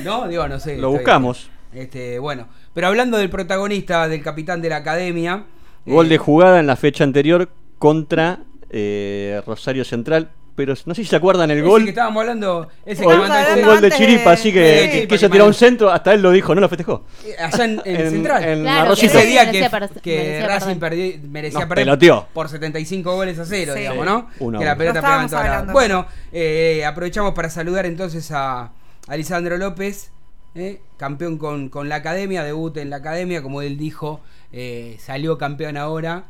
[0.04, 0.78] no, digo, no sé.
[0.78, 1.50] Lo buscamos.
[1.74, 5.44] Este, bueno, pero hablando del protagonista, del capitán de la academia.
[5.84, 10.30] Gol de jugada en la fecha anterior contra eh, Rosario Central.
[10.56, 11.84] Pero no sé si se acuerdan el gol.
[11.84, 12.66] que estábamos hablando.
[12.86, 15.90] Ese que un gol de Chiripa, así que, que, quiso tirar un centro.
[15.90, 17.04] Hasta él lo dijo, no lo festejó.
[17.26, 18.42] Eh, allá en, en, Central.
[18.42, 19.68] En claro, ese día que,
[20.00, 21.98] que Racing perdi, merecía perder
[22.32, 24.58] por 75 goles a cero, digamos, ¿no?
[24.58, 25.72] que la pelota pegaba en toda la...
[25.72, 28.72] Bueno, eh, aprovechamos para saludar entonces a,
[29.06, 30.10] a Lisandro López.
[30.54, 35.36] Eh, campeón con, con, la academia, debut en la academia, como él dijo, eh, salió
[35.36, 36.24] campeón ahora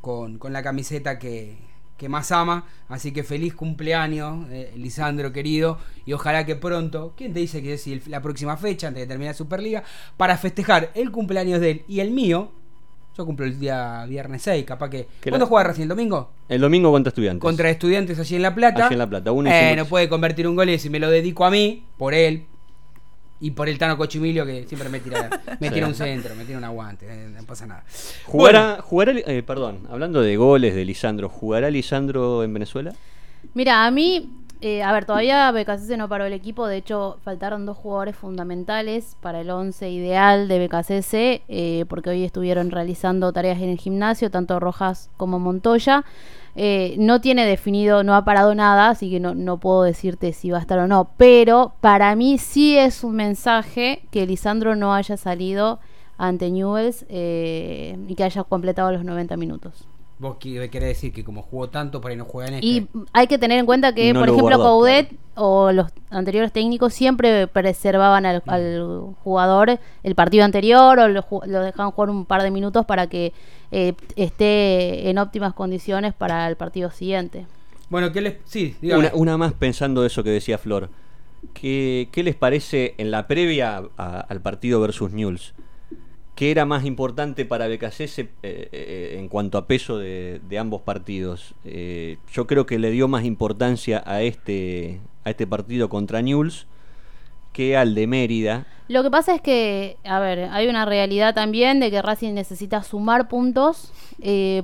[0.00, 1.56] con, con la camiseta que,
[1.96, 2.66] que, más ama.
[2.88, 5.78] Así que feliz cumpleaños, eh, Lisandro querido.
[6.06, 9.34] Y ojalá que pronto, ¿quién te dice que es la próxima fecha, antes de terminar
[9.34, 9.82] Superliga?
[10.16, 12.52] Para festejar el cumpleaños de él y el mío.
[13.16, 15.08] Yo cumplo el día viernes 6, capaz que.
[15.28, 15.82] ¿Cuándo juega recién?
[15.84, 16.30] ¿El domingo?
[16.48, 17.42] El domingo contra estudiantes.
[17.42, 18.86] Contra estudiantes allí en La Plata.
[18.86, 19.30] Allí en La Plata.
[19.46, 22.46] eh, no puede convertir un gol y si me lo dedico a mí, por él,
[23.40, 26.58] y por el Tano Cochimilio que siempre me tira, me tira un centro, me tira
[26.58, 27.84] un aguante, eh, no pasa nada.
[28.26, 32.92] ¿Jugará, jugará eh, perdón, hablando de goles de Lisandro, ¿jugará Lisandro en Venezuela?
[33.54, 37.64] Mira, a mí, eh, a ver, todavía BKC no paró el equipo, de hecho faltaron
[37.64, 43.70] dos jugadores fundamentales para el 11 ideal de BKCS, porque hoy estuvieron realizando tareas en
[43.70, 46.04] el gimnasio, tanto Rojas como Montoya.
[46.56, 50.50] Eh, no tiene definido, no ha parado nada, así que no, no, puedo decirte si
[50.50, 51.10] va a estar o no.
[51.16, 55.78] Pero para mí sí es un mensaje que Lisandro no haya salido
[56.18, 59.86] ante Newells eh, y que haya completado los 90 minutos.
[60.18, 62.66] Vos querés decir que como jugó tanto, por ahí no juega en este.
[62.66, 67.46] Y hay que tener en cuenta que, por ejemplo, Coudet o los anteriores técnicos siempre
[67.46, 68.42] preservaban al,
[69.24, 71.22] jugador el partido anterior o lo,
[71.62, 73.32] dejaban jugar un par de minutos para que
[73.70, 77.46] eh, esté en óptimas condiciones para el partido siguiente.
[77.88, 78.36] Bueno, ¿qué les...?
[78.44, 80.90] Sí, una, una, más pensando eso que decía Flor.
[81.54, 85.54] ¿Qué, qué les parece en la previa al partido versus Newell's?
[86.40, 91.54] ¿Qué era más importante para BKC eh, eh, en cuanto a peso de, ambos partidos?
[91.66, 96.66] Eh, yo creo que le dio más importancia a este, a este partido contra Newell's
[97.52, 98.66] que al de Mérida.
[98.88, 102.82] Lo que pasa es que, a ver, hay una realidad también de que Racing necesita
[102.82, 103.92] sumar puntos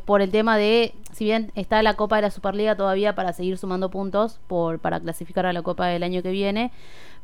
[0.04, 3.56] por el tema de, si bien está la Copa de la Superliga todavía para seguir
[3.56, 6.72] sumando puntos por, para clasificar a la Copa del año que viene,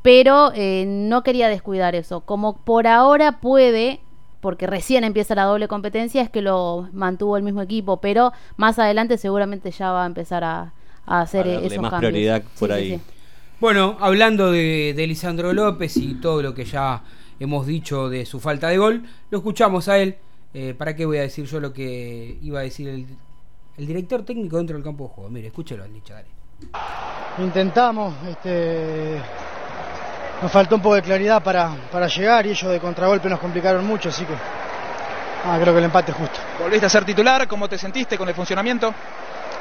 [0.03, 0.53] pero
[0.87, 2.21] no quería descuidar eso.
[2.21, 4.01] Como por ahora puede
[4.43, 8.77] porque recién empieza la doble competencia, es que lo mantuvo el mismo equipo, pero más
[8.81, 10.73] adelante seguramente ya va a empezar a,
[11.07, 13.01] hacer a esos más prioridad por ahí.
[13.63, 17.01] Bueno, hablando de, Lisandro López y todo lo que ya
[17.39, 20.17] hemos dicho de su falta de gol, lo escuchamos a él.
[20.53, 24.57] Eh, ¿Para qué voy a decir yo lo que iba a decir el, director técnico
[24.57, 25.31] dentro del campo de juego?
[25.31, 26.27] Mire, escúchelo al dicho, dale.
[27.39, 29.21] Intentamos, este,
[30.43, 33.87] nos faltó un poco de claridad para, para llegar y ellos de contragolpe nos complicaron
[33.87, 34.35] mucho, así que
[35.45, 36.41] ah, creo que el empate es justo.
[36.61, 37.47] ¿Volviste a ser titular?
[37.47, 38.93] ¿Cómo te sentiste con el funcionamiento?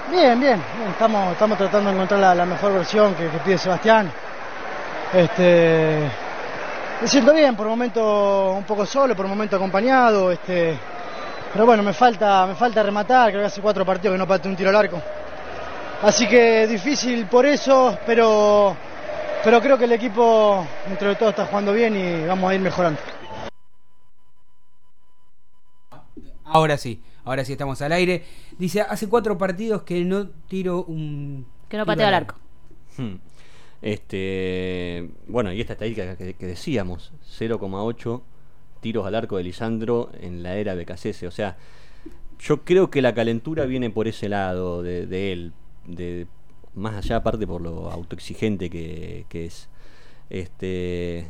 [0.10, 4.12] Bien, bien, Estamos, estamos tratando de encontrar la, mejor versión que, pide Sebastián.
[5.14, 6.10] Este,
[7.02, 10.32] me siento bien, por un momento un poco solo, por un momento acompañado.
[10.32, 10.78] Este,
[11.54, 14.50] pero bueno, me falta, me falta rematar, creo que hace cuatro partidos que no parte
[14.50, 15.02] un tiro al arco.
[16.04, 18.76] Así que difícil por eso, pero
[19.44, 22.62] pero creo que el equipo, dentro de todo, está jugando bien y vamos a ir
[22.62, 23.00] mejorando.
[26.46, 28.24] Ahora sí, ahora sí estamos al aire.
[28.58, 31.46] Dice, hace cuatro partidos que no tiro un...
[31.70, 32.36] Que no pateo al arco.
[32.98, 33.16] Hmm.
[33.82, 38.22] Este, bueno, y esta estadística que, decíamos, 0,8
[38.80, 41.28] tiros al arco de Lisandro en la era de BKC.
[41.28, 41.58] O sea,
[42.40, 45.54] yo creo que la calentura viene por ese lado de, de él,
[45.86, 46.28] de
[46.74, 49.70] más allá aparte por lo autoexigente que, es.
[50.30, 51.26] Este,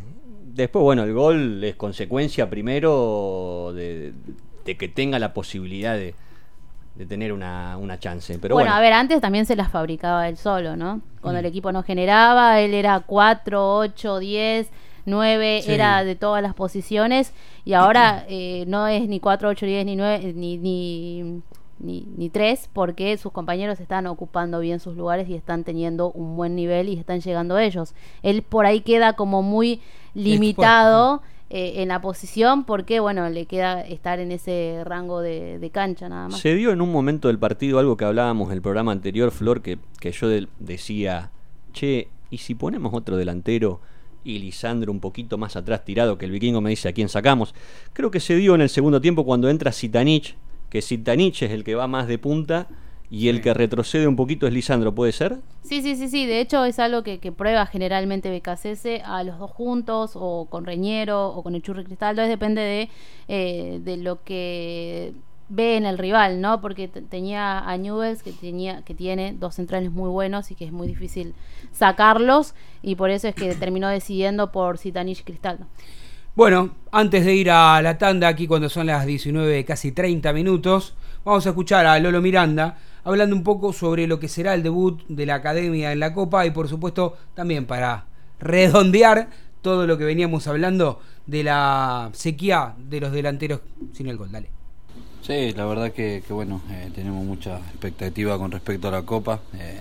[0.45, 4.13] después, bueno, el gol es consecuencia primero de,
[4.63, 6.13] que tenga la posibilidad de,
[7.07, 8.37] tener una, chance.
[8.39, 11.01] Pero bueno, a ver, antes también se las fabricaba él solo, ¿no?
[11.21, 11.49] Cuando el mm.
[11.49, 14.69] equipo no generaba, él era 4, 8, 10,
[15.05, 17.33] 9, era de todas las posiciones
[17.65, 21.41] y ahora eh, no es ni 4, 8, 10, ni 9, ni, ni
[21.83, 26.35] ni, ni tres, porque sus compañeros están ocupando bien sus lugares y están teniendo un
[26.35, 27.93] buen nivel y están llegando ellos.
[28.23, 29.81] Él por ahí queda como muy
[30.13, 36.09] limitado eh, en la posición porque, bueno, le queda estar en ese rango de, cancha
[36.09, 36.39] nada más.
[36.39, 39.61] Se dio en un momento del partido algo que hablábamos en el programa anterior, Flor,
[39.61, 40.27] que, que yo
[40.59, 41.31] decía,
[41.73, 43.81] che, ¿y si ponemos otro delantero?
[44.23, 47.55] y Lisandro un poquito más atrás tirado que el vikingo me dice a quién sacamos.
[47.91, 50.35] Creo que se dio en el segundo tiempo cuando entra Sitanich
[50.71, 52.69] que Sitanich es el que va más de punta
[53.11, 55.39] y el que retrocede un poquito es Lisandro, ¿puede ser?
[55.63, 56.25] Sí, sí, sí, sí.
[56.25, 61.27] De hecho, es algo que, prueba generalmente BKCS a los dos juntos, o con Reñero,
[61.27, 62.11] o con el Churri Cristal.
[62.11, 62.89] Entonces depende de,
[63.27, 65.11] eh, de lo que
[65.49, 66.61] ve en el rival, ¿no?
[66.61, 70.71] Porque tenía a Newells que tenía que tiene dos centrales muy buenos y que es
[70.71, 71.33] muy difícil
[71.73, 75.59] sacarlos y por eso es que terminó decidiendo por Sitanich Cristal.
[76.33, 80.95] Bueno, antes de ir a la tanda, aquí cuando son las 19, casi 30 minutos,
[81.25, 85.01] vamos a escuchar a Lolo Miranda hablando un poco sobre lo que será el debut
[85.07, 88.05] de la academia en la Copa y por supuesto también para
[88.39, 89.29] redondear
[89.61, 93.61] todo lo que veníamos hablando de la sequía de los delanteros
[93.93, 94.31] sin el gol.
[94.31, 94.49] Dale.
[95.21, 99.39] Sí, la verdad que, bueno, eh, tenemos mucha expectativa con respecto a la Copa.
[99.53, 99.79] Eh,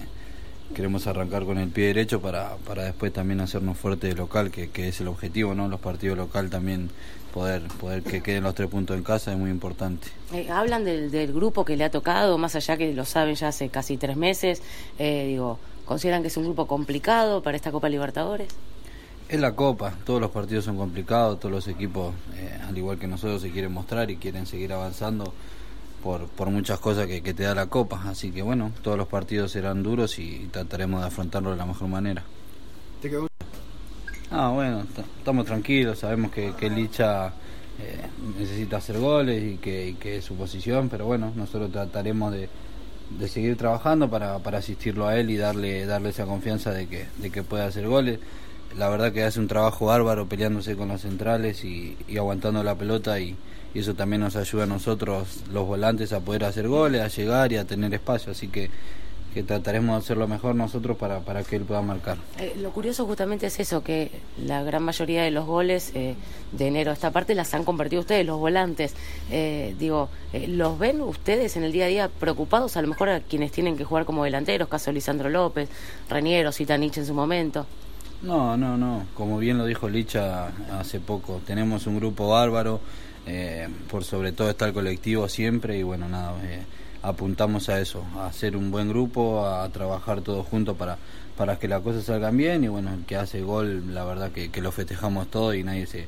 [0.75, 4.69] queremos arrancar con el pie derecho para, para después también hacernos fuerte de local, que,
[4.69, 5.67] que, es el objetivo, ¿no?
[5.69, 6.91] Los partidos local también
[7.31, 10.09] poder, poder que queden los tres puntos en casa es muy importante.
[10.33, 13.49] Eh, hablan del, del, grupo que le ha tocado, más allá que lo saben ya
[13.49, 14.63] hace casi tres meses,
[14.99, 18.49] eh, digo, ¿consideran que es un grupo complicado para esta Copa Libertadores?
[19.29, 23.07] Es la Copa, todos los partidos son complicados, todos los equipos, eh, al igual que
[23.07, 25.33] nosotros, se quieren mostrar y quieren seguir avanzando
[26.03, 28.03] por, por muchas cosas que, te da la Copa.
[28.07, 31.89] Así que bueno, todos los partidos serán duros y trataremos de afrontarlo de la mejor
[31.89, 32.25] manera.
[33.01, 33.30] ¿Te quedó?
[34.33, 34.85] Ah, bueno,
[35.19, 37.33] estamos tranquilos, sabemos que, que Licha
[37.81, 38.07] eh,
[38.39, 42.49] necesita hacer goles y que, es su posición, pero bueno, nosotros trataremos de,
[43.19, 47.31] de seguir trabajando para, asistirlo a él y darle, darle esa confianza de que, de
[47.31, 48.21] que pueda hacer goles.
[48.79, 53.19] La verdad que hace un trabajo bárbaro peleándose con los centrales y, aguantando la pelota
[53.19, 53.37] y
[53.75, 57.57] eso también nos ayuda a nosotros, los volantes, a poder hacer goles, a llegar y
[57.57, 58.31] a tener espacio.
[58.31, 58.71] Así que
[59.33, 62.19] que trataremos de hacerlo mejor nosotros para, para que él pueda marcar.
[62.39, 64.11] Eh, lo curioso justamente es eso, que
[64.45, 66.15] la gran mayoría de los goles eh,
[66.53, 68.95] de enero a esta parte las han convertido ustedes, los volantes.
[69.31, 70.09] Eh, digo,
[70.49, 72.77] ¿los ven ustedes en el día a día preocupados?
[72.77, 75.69] A lo mejor a quienes tienen que jugar como delanteros, caso Lisandro López,
[76.09, 77.67] Reniero, Citanich en su momento.
[78.23, 79.07] No, no, no.
[79.15, 82.81] Como bien lo dijo Licha hace poco, tenemos un grupo bárbaro,
[83.89, 86.35] por sobre todo está el colectivo siempre y bueno, nada
[87.03, 90.99] apuntamos a eso, a hacer un buen grupo, a trabajar todos juntos para,
[91.37, 94.51] para que las cosas salgan bien y bueno, el que hace gol, la verdad que,
[94.61, 96.07] lo festejamos todo y nadie se,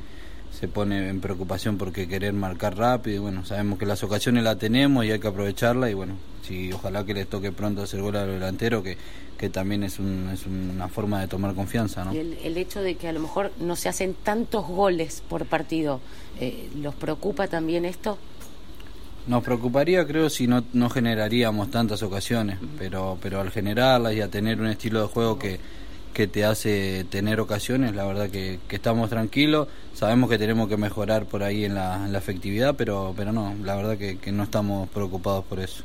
[0.59, 4.59] se pone en preocupación porque querer marcar rápido y bueno, sabemos que las ocasiones las
[4.59, 8.16] tenemos y hay que aprovecharla y bueno, si ojalá que les toque pronto hacer gol
[8.16, 8.98] al delantero que,
[9.38, 12.05] que también es, un, es una forma de tomar confianza.
[12.05, 12.12] ¿no?
[12.12, 16.00] El, el, hecho de que a lo mejor no se hacen tantos goles por partido,
[16.38, 18.18] eh, ¿los preocupa también esto?
[19.27, 24.29] Nos preocuparía, creo, si no, no generaríamos tantas ocasiones, pero, pero al generarlas y a
[24.29, 25.61] tener un estilo de juego que,
[26.13, 30.77] que te hace tener ocasiones, la verdad que, que, estamos tranquilos, sabemos que tenemos que
[30.77, 34.33] mejorar por ahí en la, en la efectividad, pero, pero no, la verdad que, que
[34.33, 35.85] no estamos preocupados por eso.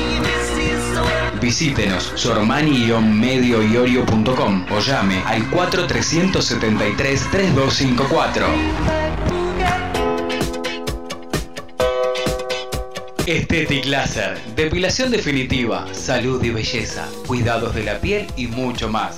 [1.41, 8.45] Visítenos sormani-medioiorio.com o llame al 4373-3254.
[13.25, 19.17] Estetic Laser, depilación definitiva, salud y belleza, cuidados de la piel y mucho más.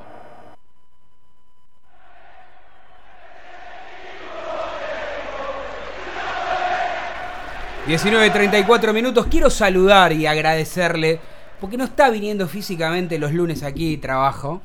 [7.87, 9.25] 19.34 minutos.
[9.25, 11.19] Quiero saludar y agradecerle,
[11.59, 14.61] porque no está viniendo físicamente los lunes aquí trabajo,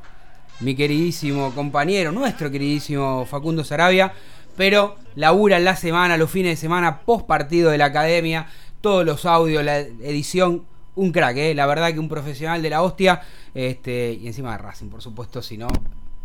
[0.61, 4.12] mi queridísimo compañero, nuestro queridísimo Facundo Sarabia,
[4.55, 8.48] pero labura la semana, los fines de semana, post partido de la academia,
[8.83, 11.55] todos los audios, la edición, un crack, ¿eh?
[11.55, 13.22] la verdad que un profesional de la hostia,
[13.55, 15.68] este, y encima de Racing, por supuesto, si no,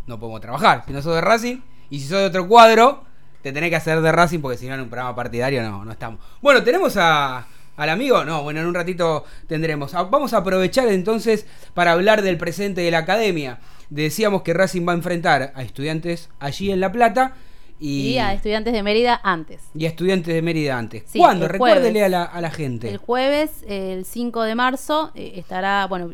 [0.06, 0.84] no podemos trabajar.
[0.86, 1.56] Si no sos de Racing,
[1.88, 3.04] y si sos de otro cuadro,
[3.42, 5.92] te tenés que hacer de Racing porque si no en un programa partidario no, no
[5.92, 6.20] estamos.
[6.40, 9.92] Bueno, tenemos a, al amigo, no, bueno, en un ratito tendremos.
[9.92, 13.58] Vamos a aprovechar entonces para hablar del presente de la academia.
[13.90, 17.34] Decíamos que Racing va a enfrentar a estudiantes allí en La Plata.
[17.82, 19.60] Y, a estudiantes de Mérida antes.
[19.74, 21.04] Y a estudiantes de Mérida antes.
[21.16, 21.48] ¿Cuándo?
[21.48, 22.88] Recuérdele a la, a la, gente.
[22.88, 26.10] El jueves, el 5 de marzo, eh, estará, bueno,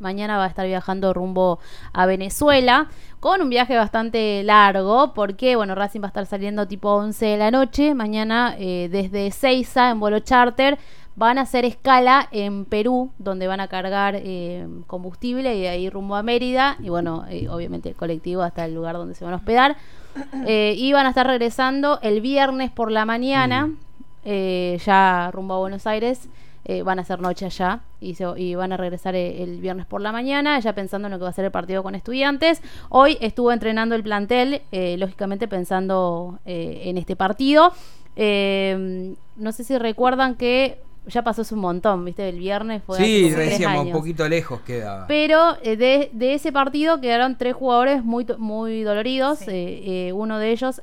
[0.00, 1.60] mañana va a estar viajando rumbo
[1.92, 2.88] a Venezuela
[3.20, 7.36] con un viaje bastante largo, porque, bueno, Racing va a estar saliendo tipo 11 de
[7.36, 10.76] la noche, mañana eh, desde Seiza en vuelo charter,
[11.16, 15.90] van a hacer escala en Perú, donde van a cargar eh, combustible y de ahí
[15.90, 19.34] rumbo a Mérida, y bueno, eh, obviamente el colectivo hasta el lugar donde se van
[19.34, 19.76] a hospedar,
[20.46, 24.76] y van a estar regresando el viernes por la mañana, mm.
[24.84, 26.28] ya rumbo a Buenos Aires,
[26.64, 30.00] eh, van a hacer noche allá y, y van a regresar eh, el, viernes por
[30.00, 32.62] la mañana, ya pensando en lo que va a ser el partido con estudiantes.
[32.88, 37.72] Hoy estuvo entrenando el plantel, eh, lógicamente pensando en este partido.
[38.14, 42.28] no sé si recuerdan que ya pasó hace un montón, ¿viste?
[42.28, 42.98] El viernes fue.
[42.98, 45.06] Sí, hace decíamos, un poquito lejos quedaba.
[45.08, 49.42] Pero eh, de, de, ese partido quedaron tres jugadores muy, muy doloridos.
[49.48, 50.80] Eh, eh, uno de ellos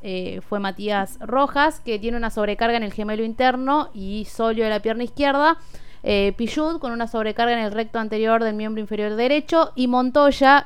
[0.47, 4.81] fue Matías Rojas, que tiene una sobrecarga en el gemelo interno y solio de la
[4.81, 5.57] pierna izquierda.
[6.03, 6.33] Eh,
[6.79, 9.71] con una sobrecarga en el recto anterior del miembro inferior derecho.
[9.75, 10.65] Y Montoya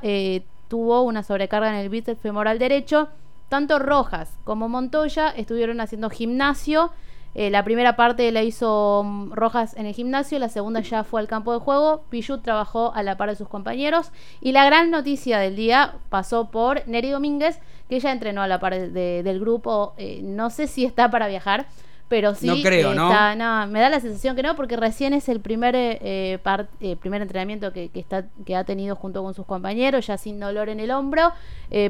[0.68, 3.10] tuvo una sobrecarga en el bíceps femoral derecho.
[3.50, 6.92] Tanto Rojas como Montoya estuvieron haciendo gimnasio
[7.36, 11.20] eh, la primera parte la hizo mm, Rojas en el gimnasio, la segunda ya fue
[11.20, 12.04] al campo de juego.
[12.10, 14.12] Pichut trabajó a la par de sus compañeros.
[14.42, 17.60] Y la gran noticia del día pasó por Neri Domínguez,
[17.90, 19.94] que ya entrenó a la par del grupo.
[19.98, 21.66] Eh, no sé si está para viajar,
[22.08, 22.46] pero sí.
[22.46, 23.10] No creo, eh, ¿no?
[23.68, 25.74] Me da la sensación que no, porque recién es el primer,
[27.00, 30.80] primer entrenamiento que, está, que ha tenido junto con sus compañeros, ya sin dolor en
[30.80, 31.32] el hombro.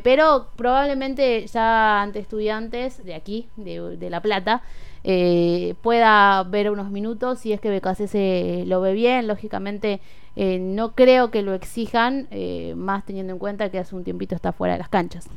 [0.04, 4.62] pero probablemente ya ante estudiantes de aquí, de, de La Plata,
[5.04, 7.70] eh, pueda ver unos minutos si es que
[8.08, 9.28] se lo ve bien.
[9.28, 10.00] Lógicamente,
[10.36, 14.36] eh, no creo que lo exijan, eh, más teniendo en cuenta que hace un tiempito
[14.36, 15.28] está fuera de las canchas.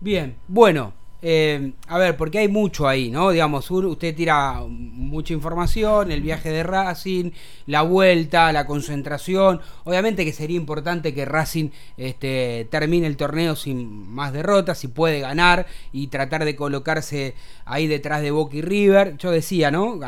[0.00, 3.30] Bien, bueno, eh, a ver, porque hay mucho ahí, ¿no?
[3.30, 7.30] Digamos, usted tira mucha información, el viaje de Racing,
[7.66, 9.60] la vuelta, la concentración.
[9.84, 15.20] Obviamente que sería importante que Racing este, termine el torneo sin más derrotas, si puede
[15.20, 19.16] ganar y tratar de colocarse ahí detrás de Boca y River.
[19.16, 19.98] Yo decía, ¿no?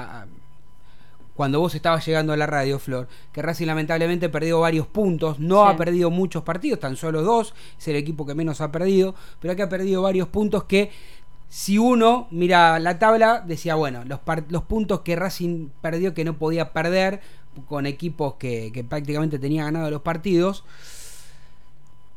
[1.38, 5.68] Cuando vos estabas llegando a la radio, Flor, que Racing lamentablemente perdió varios puntos, no
[5.68, 9.54] ha perdido muchos partidos, tan solo dos, es el equipo que menos ha perdido, pero
[9.54, 10.90] que ha perdido varios puntos que
[11.48, 14.18] si uno mira la tabla, decía, bueno, los,
[14.48, 17.20] los puntos que Racing perdió que no podía perder
[17.68, 20.64] con equipos que, que prácticamente tenía ganado los partidos,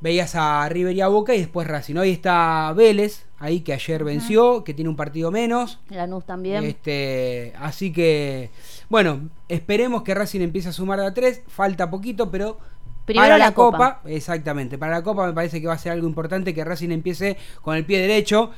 [0.02, 1.96] veías a River y a Boca y después Racing.
[1.96, 5.80] Hoy está Vélez, ahí que ayer venció, que tiene un partido menos.
[5.90, 6.64] Lanús también.
[6.66, 8.50] Este, así que,
[8.90, 11.42] bueno, esperemos que Racing empiece a sumar de a tres.
[11.48, 12.58] Falta poquito, pero
[13.06, 14.78] para la, Copa, exactamente.
[14.78, 17.76] Para la Copa me parece que va a ser algo importante que Racing empiece con
[17.76, 18.52] el pie derecho.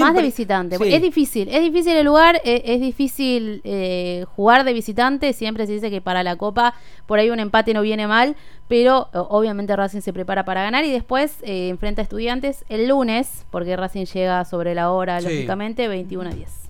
[0.00, 0.76] Más de visitante.
[0.76, 5.32] Es difícil, es difícil el lugar, e, es, difícil eh, jugar de visitante.
[5.32, 6.74] Siempre se dice que para la Copa
[7.06, 8.36] por ahí un empate no viene mal,
[8.68, 13.44] pero obviamente Racing se prepara para ganar y después eh, enfrenta a Estudiantes el lunes,
[13.50, 16.64] porque Racing llega sobre la hora, lógicamente, 21 a 10.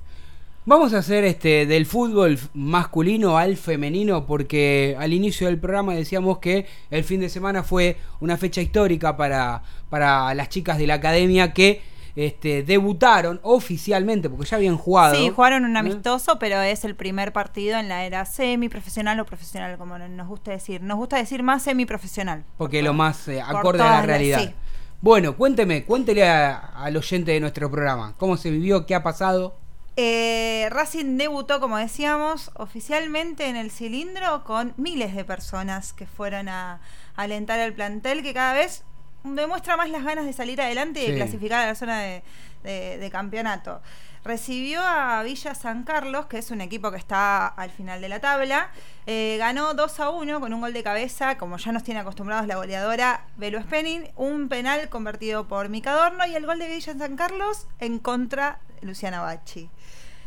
[0.66, 6.38] Vamos a hacer este del fútbol masculino al femenino porque al inicio del programa decíamos
[6.38, 10.94] que el fin de semana fue una fecha histórica para, para las chicas de la
[10.94, 11.82] academia que
[12.16, 15.14] este, debutaron oficialmente, porque ya habían jugado.
[15.14, 19.76] Sí, jugaron un amistoso, pero es el primer partido en la era semiprofesional o profesional,
[19.78, 20.80] como nos gusta decir.
[20.80, 22.44] Nos gusta decir más semiprofesional.
[22.56, 24.54] Porque lo más eh, acorde a la realidad.
[25.00, 28.86] Bueno, cuénteme, cuéntele al oyente de nuestro programa, ¿cómo se vivió?
[28.86, 29.58] ¿Qué ha pasado?
[29.96, 36.48] Eh, Racing debutó, como decíamos, oficialmente en el cilindro con miles de personas que fueron
[36.48, 36.80] a
[37.14, 38.82] alentar al plantel, que cada vez
[39.24, 43.80] demuestra más las ganas de salir adelante y de clasificar a la zona de, campeonato.
[44.22, 48.20] Recibió a Villa San Carlos, que es un equipo que está al final de la
[48.20, 48.70] tabla.
[49.06, 52.46] Eh, ganó 2 a 1 con un gol de cabeza, como ya nos tiene acostumbrados
[52.46, 54.10] la goleadora Velo Spenning.
[54.16, 58.86] Un penal convertido por Micadorno y el gol de Villa San Carlos en contra de
[58.86, 59.68] Luciana Bacci.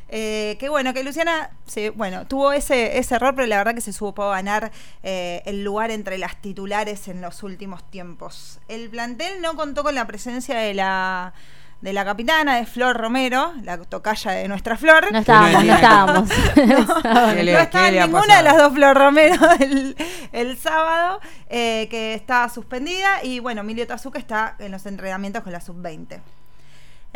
[0.10, 3.82] Eh, que bueno, que Luciana se, bueno, tuvo ese, ese error, pero la verdad que
[3.82, 4.72] se supo ganar
[5.04, 8.60] eh, el lugar entre las titulares en los últimos tiempos.
[8.68, 11.34] El plantel no contó con la presencia de la
[11.82, 15.12] de la capitana, de Flor Romero, la tocaya de nuestra Flor.
[15.12, 16.30] No estábamos, no estábamos.
[16.56, 19.36] no, estaba ninguna de las dos Flor Romero
[20.32, 25.54] el, sábado, eh, que está suspendida, y bueno, Emilio Tazuca está en los entrenamientos con
[25.54, 26.20] la sub-20.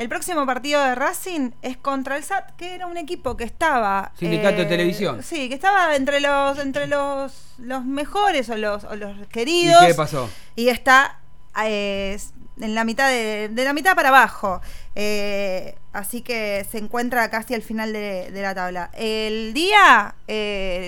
[0.02, 4.12] El próximo partido de Racing es contra el SAT, que era un equipo que estaba.
[4.18, 5.22] Sindicato de eh, Televisión.
[5.22, 9.84] Sí, que estaba entre los, entre los, los mejores o los, los queridos.
[9.84, 10.28] ¿Y qué pasó?
[10.56, 11.20] Y está
[11.64, 12.18] eh,
[12.60, 14.60] en la mitad de, de, la mitad para abajo.
[14.96, 18.90] Eh, así que se encuentra casi al final de, la tabla.
[18.96, 20.16] El día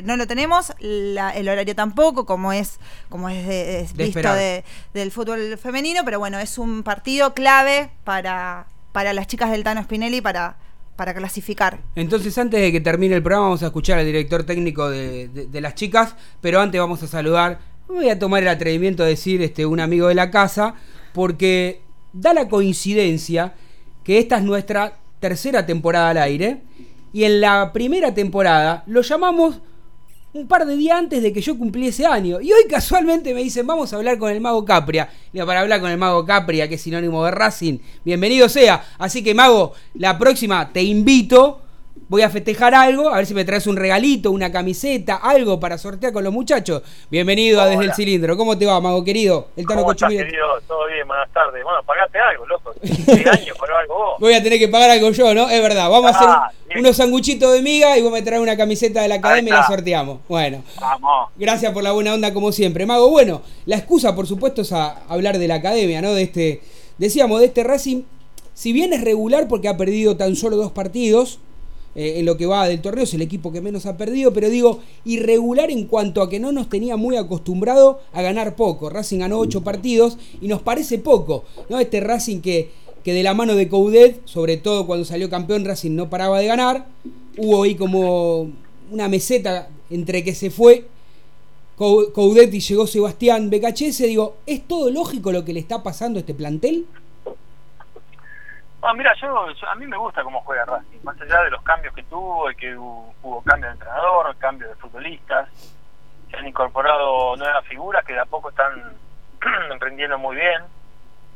[0.06, 4.34] no lo tenemos, el horario tampoco, como es, como es, visto
[4.92, 9.84] del fútbol femenino, pero bueno, es un partido clave para para las chicas del Tano
[9.84, 10.56] Spinelli para,
[10.96, 11.80] para clasificar.
[11.96, 15.76] Entonces, antes de que termine el programa, vamos a escuchar al director técnico de, las
[15.76, 19.82] chicas, pero antes vamos a saludar, voy a tomar el atrevimiento de decir este, un
[19.82, 20.76] amigo de la casa,
[21.12, 21.82] porque
[22.14, 23.54] da la coincidencia
[24.04, 26.62] que esta es nuestra tercera temporada al aire,
[27.12, 29.62] y en la primera temporada lo llamamos
[30.34, 32.42] un par de días antes de que yo cumplí ese año.
[32.42, 35.10] Y hoy casualmente me dicen, vamos a hablar con el mago Capria.
[35.32, 38.84] Digo, para hablar con el mago Capria, que es sinónimo de Racing, bienvenido sea.
[38.98, 41.62] Así que, mago, la próxima te invito
[42.14, 45.78] voy a festejar algo, a ver si me traes un regalito, una camiseta, algo para
[45.78, 46.84] sortear con los muchachos.
[47.10, 48.38] Bienvenido a Desde el Cilindro.
[48.38, 49.48] ¿Cómo te va, mago querido?
[49.56, 50.46] El Tano ¿Cómo estás, querido?
[50.68, 51.64] Todo bien, buenas tardes.
[51.64, 52.74] Bueno, pagaste algo, loco.
[53.32, 54.20] años por algo vos.
[54.20, 55.50] Voy a tener que pagar algo yo, ¿no?
[55.50, 55.90] Es verdad.
[55.90, 59.08] Vamos a hacer ah, unos sanguchitos de miga y vos me traes una camiseta de
[59.08, 60.20] la academia y la sorteamos.
[60.28, 60.64] Bueno.
[60.80, 61.30] Vamos.
[61.36, 62.86] Gracias por la buena onda como siempre.
[62.86, 66.14] Mago, bueno, la excusa por supuesto es a hablar de la academia, ¿no?
[66.14, 66.62] De este,
[66.98, 68.04] decíamos, de este Racing,
[68.54, 71.40] si bien es regular porque ha perdido tan solo dos partidos,
[71.96, 74.50] eh, en lo que va del torneo, es el equipo que menos ha perdido, pero
[74.50, 78.90] digo, irregular en cuanto a que no nos tenía muy acostumbrado a ganar poco.
[78.90, 81.80] Racing ganó ocho partidos y nos parece poco, ¿no?
[81.80, 82.72] Este Racing que,
[83.04, 86.48] que de la mano de Coudet, sobre todo cuando salió campeón, Racing no paraba de
[86.48, 86.88] ganar.
[87.38, 88.50] Hubo ahí como
[88.92, 90.86] una meseta entre que se fue
[91.78, 94.08] Coudet y llegó Sebastián Becachese.
[94.08, 96.86] Digo, ¿es todo lógico lo que le está pasando a este plantel?
[98.86, 101.94] Ah, mira, yo, a mí me gusta cómo juega Racing, más allá de los cambios
[101.96, 105.48] que tuvo, y que hubo, hubo cambio de entrenador, cambio de futbolistas,
[106.30, 108.98] se han incorporado nuevas figuras que de a poco están
[109.72, 110.64] emprendiendo muy bien,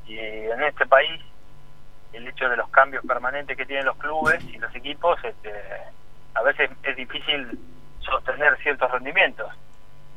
[0.07, 1.23] y en este país
[2.11, 5.53] el hecho de los cambios permanentes que tienen los clubes y los equipos, este,
[6.33, 7.57] a veces es difícil
[8.01, 9.53] sostener ciertos rendimientos,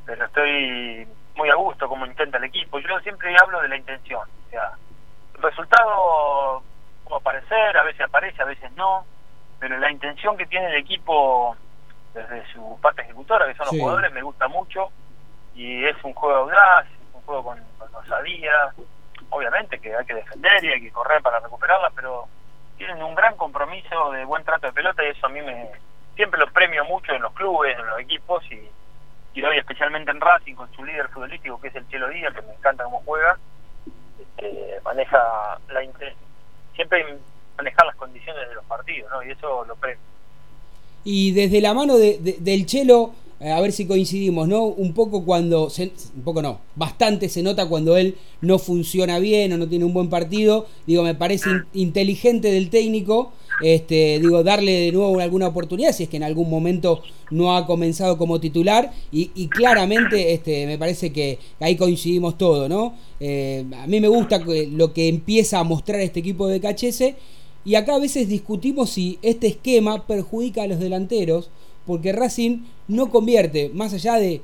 [0.04, 1.06] pero estoy
[1.36, 2.80] muy a gusto como intenta el equipo.
[2.80, 4.72] Yo siempre hablo de la intención, o sea,
[5.36, 6.64] el resultado
[7.16, 9.04] aparecer, a veces aparece, a veces no,
[9.58, 11.56] pero la intención que tiene el equipo
[12.14, 14.90] desde su parte ejecutora, que son los jugadores, me gusta mucho
[15.54, 18.72] y es un juego audaz, es un juego con, con osadía,
[19.28, 22.26] obviamente que hay que defender y hay que correr para recuperarla, pero
[22.76, 25.70] tienen un gran compromiso de buen trato de pelota y eso a mí me
[26.16, 28.68] siempre lo premio mucho en los clubes, en los equipos y,
[29.34, 32.42] y hoy especialmente en Racing con su líder futbolístico que es el Chelo Díaz, que
[32.42, 33.38] me encanta cómo juega,
[34.18, 36.29] este, maneja la intención
[36.80, 37.18] siempre
[37.58, 39.22] manejar las condiciones de los partidos, ¿no?
[39.22, 39.98] Y eso lo pre.
[41.04, 44.64] Y desde la mano de, del Chelo, eh, a ver si coincidimos, ¿no?
[44.64, 49.58] Un poco cuando, un poco no, bastante se nota cuando él no funciona bien o
[49.58, 50.66] no tiene un buen partido.
[50.86, 51.66] Digo, me parece mm.
[51.74, 53.32] inteligente del técnico
[53.62, 57.66] este, digo, darle de nuevo alguna oportunidad si es que en algún momento no ha
[57.66, 62.94] comenzado como titular y, claramente este, me parece que ahí coincidimos todo, ¿no?
[63.20, 67.16] Eh, a mí me gusta lo que empieza a mostrar este equipo de Cachese
[67.64, 71.50] y acá a veces discutimos si este esquema perjudica a los delanteros
[71.86, 72.58] porque Racing
[72.88, 74.42] no convierte, más allá de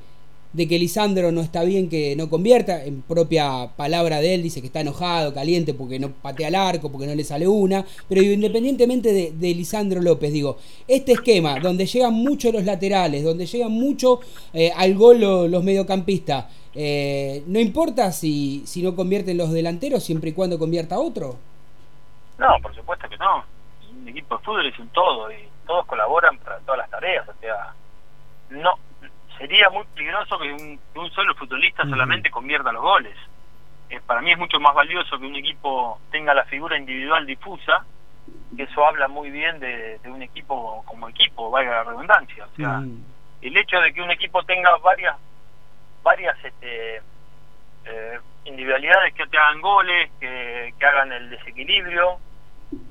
[0.53, 4.61] de que Lisandro no está bien que no convierta, en propia palabra de él dice
[4.61, 8.21] que está enojado, caliente porque no patea al arco, porque no le sale una, pero
[8.21, 14.19] independientemente de, Lisandro López, digo, este esquema donde llegan mucho los laterales, donde llegan mucho
[14.53, 20.29] eh, al gol los, mediocampistas, eh, ¿no importa si, si no convierten los delanteros siempre
[20.29, 21.37] y cuando convierta otro?
[22.37, 23.43] No, por supuesto que no.
[23.99, 25.35] Un equipo de fútbol es un todo y
[25.65, 27.73] todos colaboran para todas las tareas, o sea,
[28.49, 28.86] no
[29.37, 33.15] sería muy peligroso que un, solo futbolista solamente convierta los goles.
[33.89, 37.85] Eh, para mí es mucho más valioso que un equipo tenga la figura individual difusa,
[38.55, 42.45] que eso habla muy bien de, un equipo como equipo, valga la redundancia.
[42.45, 42.81] O sea,
[43.41, 45.15] el hecho de que un equipo tenga varias
[46.03, 47.01] varias este,
[47.85, 52.17] eh, individualidades que te hagan goles, que, que hagan el desequilibrio,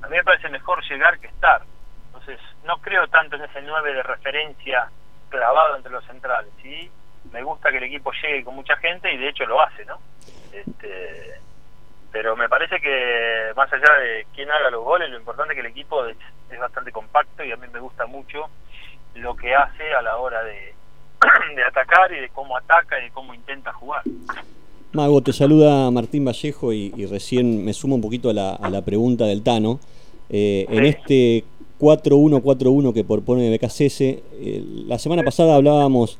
[0.03, 1.63] a mí me parece mejor llegar que estar.
[2.07, 4.89] Entonces, no creo tanto en ese 9 de referencia
[5.29, 6.51] clavado entre los centrales.
[6.61, 6.89] ¿sí?
[7.31, 9.99] Me gusta que el equipo llegue con mucha gente y de hecho lo hace, ¿no?
[10.51, 11.39] Este,
[12.11, 15.67] pero me parece que más allá de quién haga los goles, lo importante es que
[15.67, 16.17] el equipo es,
[16.59, 18.45] bastante compacto y a mí me gusta mucho
[19.15, 20.73] lo que hace a la hora de,
[21.55, 24.01] de atacar y de cómo ataca y de cómo intenta jugar.
[24.93, 28.83] Mago, te saluda Martín Vallejo y, recién me sumo un poquito a la, a la
[28.83, 29.79] pregunta del Tano.
[30.29, 31.43] Eh, En este
[31.79, 34.01] 4-1-4-1 que propone BKCS.
[34.01, 36.17] Eh, la semana pasada hablábamos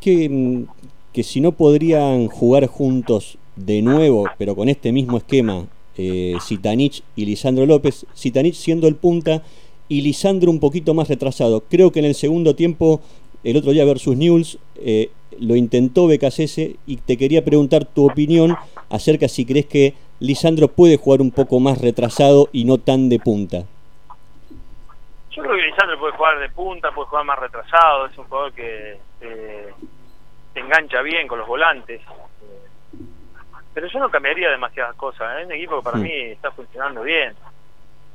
[0.00, 0.64] que, mm,
[1.12, 5.66] que, si no podrían jugar juntos de nuevo, pero con este mismo esquema,
[5.96, 9.42] eh, Zitanich y Lisandro López, Zitanich siendo el punta
[9.88, 11.64] y Lisandro un poquito más retrasado.
[11.68, 13.00] Creo que en el segundo tiempo,
[13.44, 18.56] el otro día versus News, eh, lo intentó BKCS y te quería preguntar tu opinión
[18.88, 23.18] acerca si crees que Lisandro puede jugar un poco más retrasado y no tan de
[23.18, 23.66] punta.
[25.40, 28.52] Yo creo que Lisandro puede jugar de punta, puede jugar más retrasado, es un jugador
[28.52, 29.74] que eh,
[30.52, 32.02] se engancha bien con los volantes.
[33.72, 35.38] pero yo no cambiaría demasiadas cosas.
[35.38, 35.40] ¿eh?
[35.40, 36.02] Es un equipo que para mm.
[36.02, 37.34] mí está funcionando bien.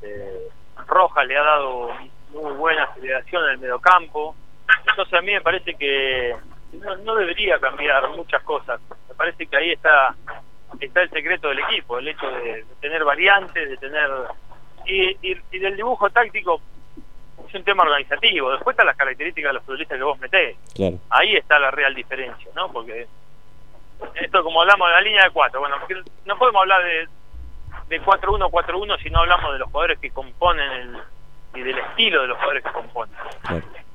[0.02, 0.48] Eh,
[0.86, 1.90] Roja le ha dado
[2.30, 4.36] muy buena aceleración en el mediocampo.
[4.88, 6.36] Entonces a mí me parece que
[7.02, 8.80] no, debería cambiar muchas cosas.
[9.08, 10.14] Me parece que ahí está
[10.78, 14.10] está el secreto del equipo, el hecho de, tener variantes, de tener...
[14.84, 16.60] y del dibujo táctico
[17.54, 18.50] un tema organizativo.
[18.50, 20.56] Después están las características de los futbolistas que vos metés.
[20.74, 20.98] Claro.
[21.10, 22.70] Ahí está la real diferencia, ¿no?
[22.72, 23.06] Porque
[24.14, 25.76] esto como hablamos de la línea de cuatro, bueno,
[26.24, 27.08] no podemos hablar de,
[27.88, 30.96] de 4-1, 4-1 si no hablamos de los jugadores que componen el,
[31.54, 33.14] y del estilo de los jugadores que componen.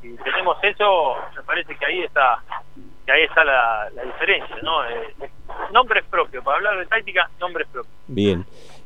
[0.02, 2.40] Si tenemos eso, me parece que ahí está
[3.06, 4.84] que ahí está la, diferencia, ¿no?
[4.86, 5.30] Eh,
[5.72, 7.94] nombres propios, para hablar de táctica, nombres propios.
[8.08, 8.46] Bien.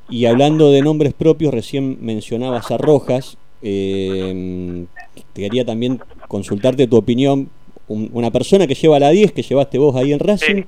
[0.09, 3.37] Y hablando de nombres propios, recién mencionabas a Rojas.
[3.67, 4.85] Eh,
[5.33, 7.49] te quería también consultarte tu opinión.
[7.87, 10.63] una persona que lleva la 10, que llevaste vos ahí en Racing,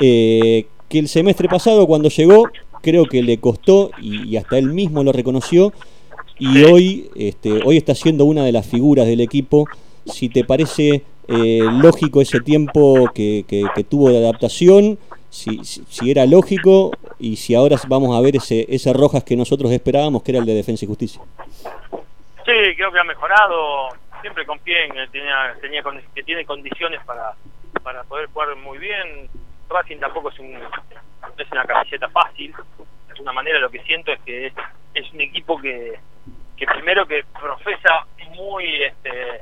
[0.00, 2.44] eh, que el semestre pasado cuando llegó
[2.82, 5.72] creo que le costó y, hasta él mismo lo reconoció
[6.38, 9.66] y hoy, este, hoy está siendo una de las figuras del equipo.
[10.04, 14.98] Si te parece eh, lógico ese tiempo que, que, tuvo de adaptación,
[15.30, 19.72] si, si, era lógico y si ahora vamos a ver ese, ese Rojas que nosotros
[19.72, 21.22] esperábamos, que era el de Defensa y Justicia.
[22.46, 23.88] Sí, creo que ha mejorado.
[24.22, 25.82] Siempre confié en que, tenía, tenía,
[26.14, 27.34] que tiene condiciones para,
[27.82, 29.28] para poder jugar muy bien
[29.68, 30.54] Racing tampoco es, un,
[31.38, 32.54] es una camiseta fácil.
[33.06, 34.52] De alguna manera lo que siento es que
[34.94, 35.98] es, un equipo que,
[36.56, 39.40] que primero que profesa muy este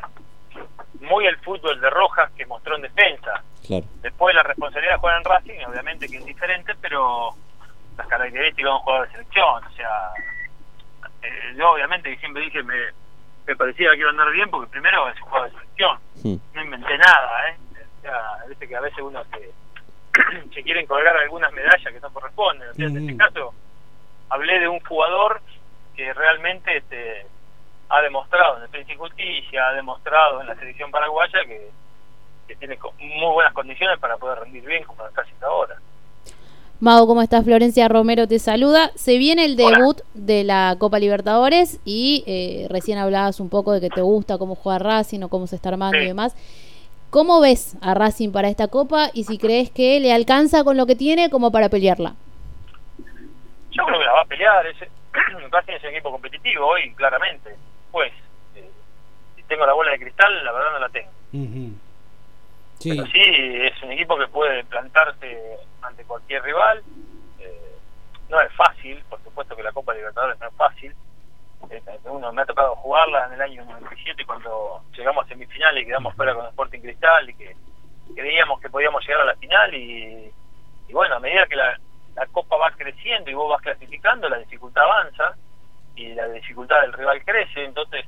[1.00, 3.42] muy el fútbol de Rojas que mostró en defensa.
[4.02, 7.30] Después la responsabilidad de jugar en Racing, obviamente que es diferente, pero
[7.96, 9.64] las características de un jugador de selección.
[9.64, 10.12] O sea,
[11.24, 12.76] eh, yo obviamente siempre dije me,
[13.46, 15.98] me parecía que iba a andar bien porque primero es un jugador de selección.
[16.54, 17.56] No inventé nada, ¿eh?
[17.98, 19.52] O sea, que a veces uno se
[20.54, 22.68] se quieren colgar algunas medallas que no corresponden.
[22.76, 23.54] en este caso,
[24.28, 25.40] hablé de un jugador
[25.96, 27.26] que realmente este,
[27.88, 31.70] ha demostrado en el y Justicia, ha demostrado en la selección paraguaya que,
[32.58, 35.76] tiene muy buenas condiciones para poder rendir bien como lo está haciendo ahora.
[36.84, 37.44] Mago, ¿cómo estás?
[37.44, 38.90] Florencia Romero te saluda.
[38.94, 43.80] Se viene el debut de la Copa Libertadores y eh, recién hablabas un poco de
[43.80, 46.36] que te gusta cómo juega Racing o cómo se está armando y demás.
[47.08, 50.84] ¿Cómo ves a Racing para esta copa y si crees que le alcanza con lo
[50.84, 52.16] que tiene como para pelearla?
[53.70, 54.66] Yo creo que la va a pelear.
[54.66, 57.56] Racing es un equipo competitivo hoy, claramente.
[57.92, 58.12] Pues,
[58.56, 58.70] eh,
[59.36, 61.10] si tengo la bola de cristal, la verdad no la tengo.
[62.78, 62.90] sí.
[62.90, 66.82] Pero sí, es un equipo que puede plantarse ante cualquier rival.
[67.38, 67.76] Eh,
[68.28, 70.94] no es fácil, por supuesto que la Copa Libertadores no es fácil
[72.04, 76.14] uno me ha tocado jugarla en el año 97 cuando llegamos a semifinales y quedamos
[76.14, 77.56] fuera con Sporting Cristal y que
[78.14, 80.32] creíamos que podíamos llegar a la final y,
[80.90, 81.78] bueno, a medida que la,
[82.32, 85.34] copa va creciendo y vos vas clasificando, la dificultad avanza
[85.96, 88.06] y la dificultad del rival crece, entonces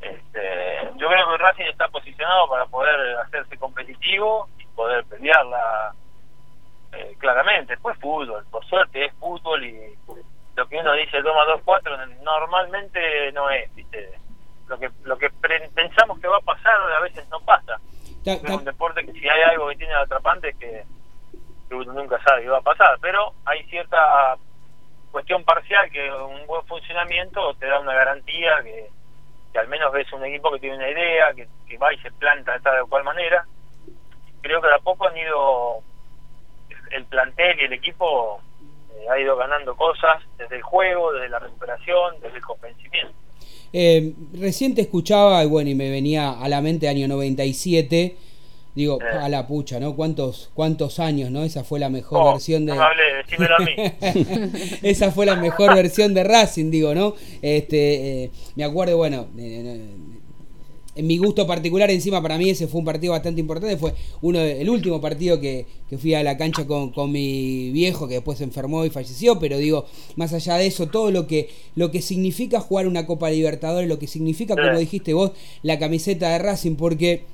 [0.00, 5.92] este, yo creo que Racing está posicionado para poder hacerse competitivo y poder pelearla
[6.92, 7.74] eh, claramente.
[7.74, 9.96] Después fútbol, por suerte es fútbol y
[10.56, 14.10] lo que uno dice 2 más 2, 4, normalmente no es, ¿viste?
[14.68, 15.30] Lo que, lo que
[15.74, 17.78] pensamos que va a pasar a veces no pasa.
[18.24, 20.84] Es un deporte que si hay algo que tiene atrapante es que,
[21.70, 24.36] uno nunca sabe qué va a pasar, pero hay cierta
[25.10, 28.88] cuestión parcial que un buen funcionamiento te da una garantía que,
[29.52, 32.10] que al menos ves un equipo que tiene una idea, que, que va y se
[32.12, 33.44] planta de tal o cual manera.
[34.40, 35.82] Creo que de a poco han ido
[36.90, 38.40] el plantel y el equipo
[38.94, 43.12] eh, ha ido ganando cosas desde el juego, desde la recuperación, desde el convencimiento.
[43.72, 48.16] Eh, recién te escuchaba y bueno, y me venía a la mente año 97.
[48.74, 49.04] Digo, eh.
[49.06, 49.96] a la pucha, ¿no?
[49.96, 51.42] ¿Cuántos, cuántos años, ¿no?
[51.44, 52.74] Esa fue la mejor oh, versión de.
[52.74, 53.74] No hablé, decímelo a mí.
[54.82, 57.14] Esa fue la mejor versión de Racing, digo, ¿no?
[57.40, 59.28] Este, eh, me acuerdo, bueno,
[60.96, 64.40] en mi gusto particular, encima para mí ese fue un partido bastante importante, fue uno
[64.40, 65.66] el último partido que,
[65.98, 69.86] fui a la cancha con, mi viejo, que después se enfermó y falleció, pero digo,
[70.16, 73.98] más allá de eso, todo lo que, lo que significa jugar una Copa Libertadores, lo
[73.98, 75.32] que significa, como dijiste vos,
[75.62, 77.24] la camiseta de Racing, porque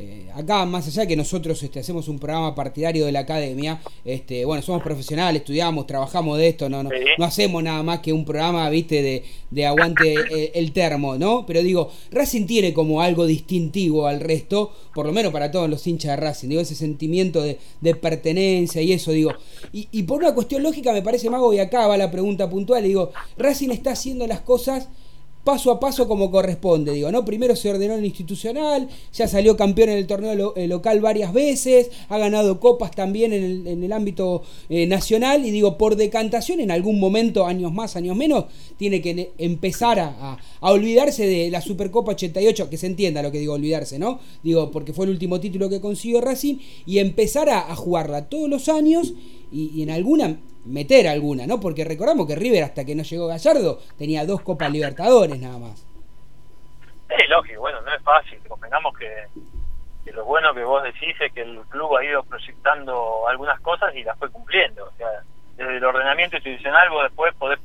[0.00, 3.80] eh, acá, más allá de que nosotros este, hacemos un programa partidario de la academia,
[4.04, 8.12] este, bueno, somos profesionales, estudiamos, trabajamos de esto, no, no, no hacemos nada más que
[8.12, 11.44] un programa, viste, de, de aguante eh, el, termo, ¿no?
[11.46, 15.84] Pero digo, Racing tiene como algo distintivo al resto, por lo menos para todos los
[15.84, 17.58] hinchas de Racing, digo, ese sentimiento de,
[17.96, 19.32] pertenencia y eso, digo.
[19.72, 22.84] Y, y por una cuestión lógica me parece, Mago, y acá va la pregunta puntual,
[22.84, 24.88] digo, Racing está haciendo las cosas
[25.48, 27.24] paso a paso como corresponde, digo, ¿no?
[27.24, 31.90] Primero se ordenó el institucional, ya salió campeón en el torneo eh, local varias veces,
[32.10, 37.00] ha ganado copas también en el, ámbito eh, nacional y digo, por decantación en algún
[37.00, 38.44] momento, años más, años menos,
[38.76, 43.54] tiene que empezar a, olvidarse de la Supercopa 88, que se entienda lo que digo,
[43.54, 44.20] olvidarse, ¿no?
[44.42, 48.68] Digo, porque fue el último título que consiguió Racing y empezar a, jugarla todos los
[48.68, 49.14] años
[49.50, 51.60] y en alguna meter alguna, ¿no?
[51.60, 55.86] Porque recordamos que River hasta que no llegó Gallardo tenía dos Copas Libertadores nada más.
[57.08, 58.38] Sí, lógico, bueno, no es fácil.
[58.46, 59.26] Convengamos que,
[60.04, 63.94] que lo bueno que vos decís es que el club ha ido proyectando algunas cosas
[63.94, 64.84] y las fue cumpliendo.
[64.84, 65.08] O sea,
[65.56, 67.58] desde el ordenamiento institucional vos después podés,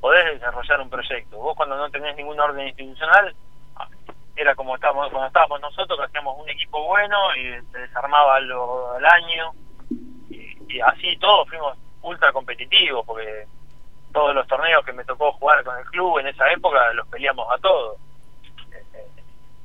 [0.00, 1.38] podés desarrollar un proyecto.
[1.38, 3.34] Vos cuando no tenés ningún orden institucional,
[3.76, 3.88] ah,
[4.34, 8.94] era como estábamos, cuando estábamos nosotros, que hacíamos un equipo bueno y se desarmaba lo,
[8.94, 9.52] al año.
[10.30, 13.46] Y, y así todos fuimos ultra competitivos, porque
[14.12, 17.46] todos los torneos que me tocó jugar con el club en esa época los peleamos
[17.50, 17.98] a todos.
[18.72, 19.06] Eh,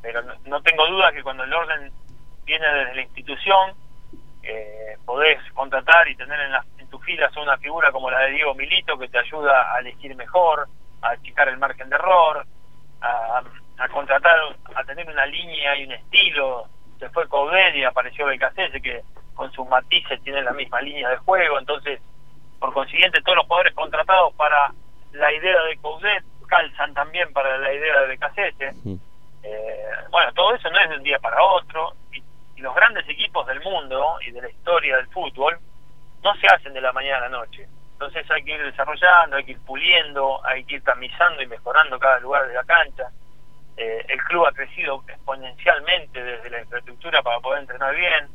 [0.01, 1.91] pero no, tengo duda que cuando el orden
[2.45, 3.73] viene desde la institución,
[4.43, 8.31] eh, podés contratar y tener en, la, en tus filas una figura como la de
[8.31, 10.67] Diego Milito que te ayuda a elegir mejor,
[11.01, 12.45] a achicar el margen de error,
[13.01, 13.43] a,
[13.77, 14.35] a contratar,
[14.75, 16.67] a tener una línea y un estilo.
[16.99, 19.03] Se fue Coudet y apareció Becasese que
[19.35, 22.01] con sus matices tiene la misma línea de juego, entonces
[22.59, 24.71] por consiguiente todos los jugadores contratados para
[25.13, 28.73] la idea de Coudet calzan también para la idea de Becasese.
[29.43, 32.23] Eh, bueno, todo eso no es de un día para otro y,
[32.55, 35.57] y, los grandes equipos del mundo y de la historia del fútbol
[36.23, 37.67] no se hacen de la mañana a la noche.
[37.93, 41.97] Entonces hay que ir desarrollando, hay que ir puliendo, hay que ir tamizando y mejorando
[41.99, 43.09] cada lugar de la cancha.
[43.75, 48.27] Eh, el club ha crecido exponencialmente desde la infraestructura para poder entrenar bien.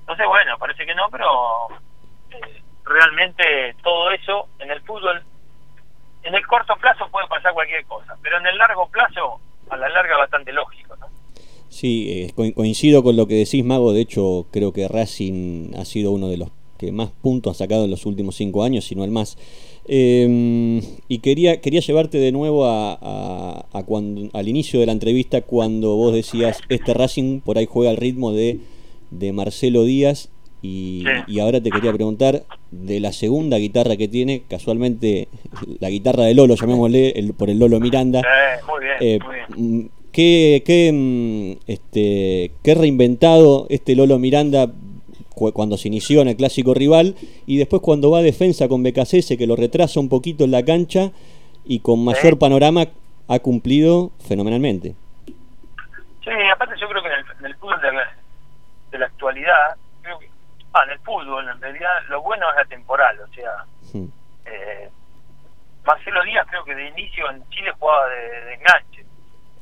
[0.00, 1.68] Entonces, bueno, parece que no, pero
[2.30, 5.22] eh, realmente todo eso en el fútbol,
[6.22, 9.88] en el corto plazo puede pasar cualquier cosa, pero en el largo plazo, a la
[9.88, 10.96] larga, bastante lógico.
[10.96, 11.06] ¿no?
[11.68, 13.92] Sí, eh, coincido con lo que decís, Mago.
[13.92, 17.84] De hecho, creo que Racing ha sido uno de los que más puntos ha sacado
[17.84, 19.36] en los últimos cinco años, si no el más.
[19.86, 25.94] Eh, y quería, quería llevarte de nuevo a cuando, al inicio de la entrevista cuando
[25.96, 28.60] vos decías, este Racing por ahí juega al ritmo de,
[29.10, 30.30] de Marcelo Díaz
[30.62, 31.34] y, sí.
[31.34, 35.28] y, ahora te quería preguntar de la segunda guitarra que tiene, casualmente
[35.80, 38.20] la guitarra de Lolo, llamémosle el, por el Lolo Miranda.
[38.20, 39.90] Eh, muy bien, eh, muy bien.
[40.12, 44.72] ¿qué, qué, este, ¿Qué reinventado este Lolo Miranda
[45.54, 49.38] cuando se inició en el clásico rival y después cuando va a defensa con BKC
[49.38, 51.12] que lo retrasa un poquito en la cancha
[51.64, 52.88] y con mayor panorama
[53.28, 54.94] ha cumplido fenomenalmente.
[56.24, 58.16] Sí, aparte yo creo que en el, en el fútbol de la,
[58.90, 59.76] de la actualidad,
[60.72, 64.10] ah, en el fútbol en realidad lo bueno es la temporal, o sea, sí.
[64.46, 64.90] eh,
[65.84, 69.04] Marcelo Díaz creo que de inicio en Chile jugaba de, de enganche.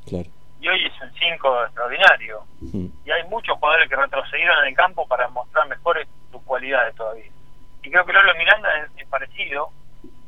[0.06, 0.30] Claro
[0.60, 2.42] y hoy es un 5 extraordinario.
[2.60, 2.86] Mm.
[3.04, 7.30] Y hay muchos jugadores que retrocedieron en el campo para mostrar mejores sus cualidades todavía.
[7.82, 9.70] Y creo que Lolo Miranda es, es, parecido,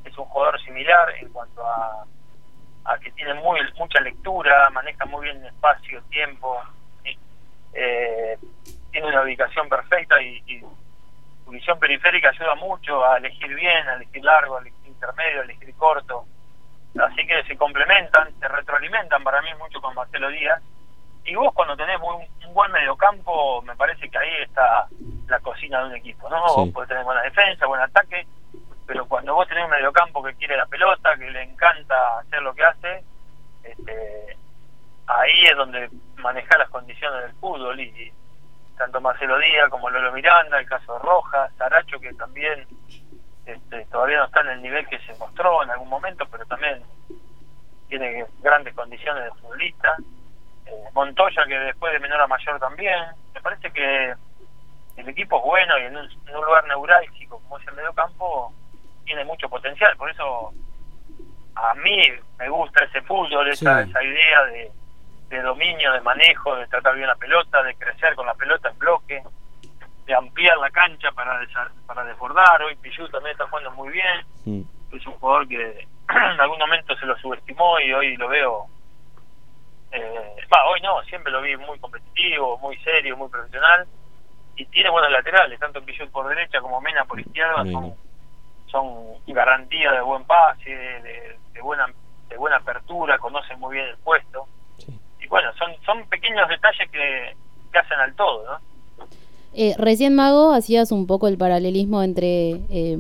[0.05, 2.05] es un jugador similar en cuanto a,
[2.85, 6.59] a que tiene muy mucha lectura, maneja muy bien espacio, tiempo,
[7.05, 7.19] y,
[7.75, 8.39] eh,
[8.91, 10.61] tiene una ubicación perfecta y, y
[11.45, 15.45] su visión periférica ayuda mucho a elegir bien, a elegir largo, a elegir intermedio, a
[15.45, 16.27] elegir corto
[16.99, 20.61] así que se complementan, se retroalimentan para mí mucho con Marcelo Díaz.
[21.25, 24.87] Y vos cuando tenés muy, un buen mediocampo, me parece que ahí está
[25.29, 26.49] la cocina de un equipo, ¿no?
[26.49, 26.55] Sí.
[26.57, 28.27] Vos podés tener buena defensa, buen ataque,
[28.87, 32.55] pero cuando vos tenés un mediocampo que quiere la pelota, que le encanta hacer lo
[32.55, 33.05] que hace,
[33.63, 34.37] este,
[35.07, 38.13] ahí es donde maneja las condiciones del fútbol y
[38.81, 42.67] tanto Marcelo Díaz como Lolo Miranda, el caso de Rojas, Saracho que también
[43.45, 46.83] este, todavía no está en el nivel que se mostró en algún momento, pero también
[47.91, 49.95] tiene grandes condiciones de futbolista.
[50.65, 52.99] Eh, Montoya, que después de menor a mayor también.
[53.35, 54.15] Me parece que
[54.97, 57.93] el equipo es bueno y en un, en un lugar neurálgico como es el medio
[57.93, 58.51] campo,
[59.05, 59.95] tiene mucho potencial.
[59.99, 60.55] Por eso
[61.55, 62.03] a mí
[62.39, 64.73] me gusta ese fútbol, esa, esa idea de,
[65.31, 68.79] de dominio, de manejo, de tratar bien la pelota, de crecer con la pelota en
[68.79, 69.23] bloque
[70.11, 71.41] de ampliar la cancha para
[71.87, 72.61] para desbordar.
[72.63, 74.67] Hoy Pichu también está jugando muy bien.
[74.93, 78.67] Es un jugador que en algún momento se lo subestimó y hoy lo veo.
[79.93, 83.87] Eh, hoy no, siempre lo vi muy competitivo, muy serio, muy profesional.
[84.57, 87.65] Y tiene buenos laterales, tanto Pichu por derecha como Mena por izquierda.
[87.71, 87.95] Son,
[88.67, 91.87] son garantía de buen pase, de, de, buena
[92.29, 94.49] de buena apertura, conocen muy bien el puesto.
[95.31, 97.35] Bueno, son, son pequeños detalles que,
[97.73, 98.71] que hacen al todo, ¿no?
[99.53, 102.97] Eh, recién, Mago, hacías un poco el paralelismo entre eh,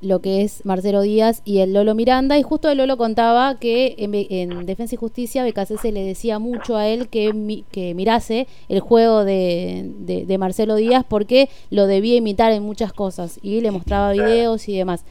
[0.00, 3.94] lo que es Marcelo Díaz y el Lolo Miranda, y justo el Lolo contaba que
[3.98, 8.46] en, en Defensa y Justicia se le decía mucho a él que, mi, que mirase
[8.68, 13.60] el juego de, de, de, Marcelo Díaz porque lo debía imitar en muchas cosas, y
[13.60, 15.04] le mostraba videos y demás.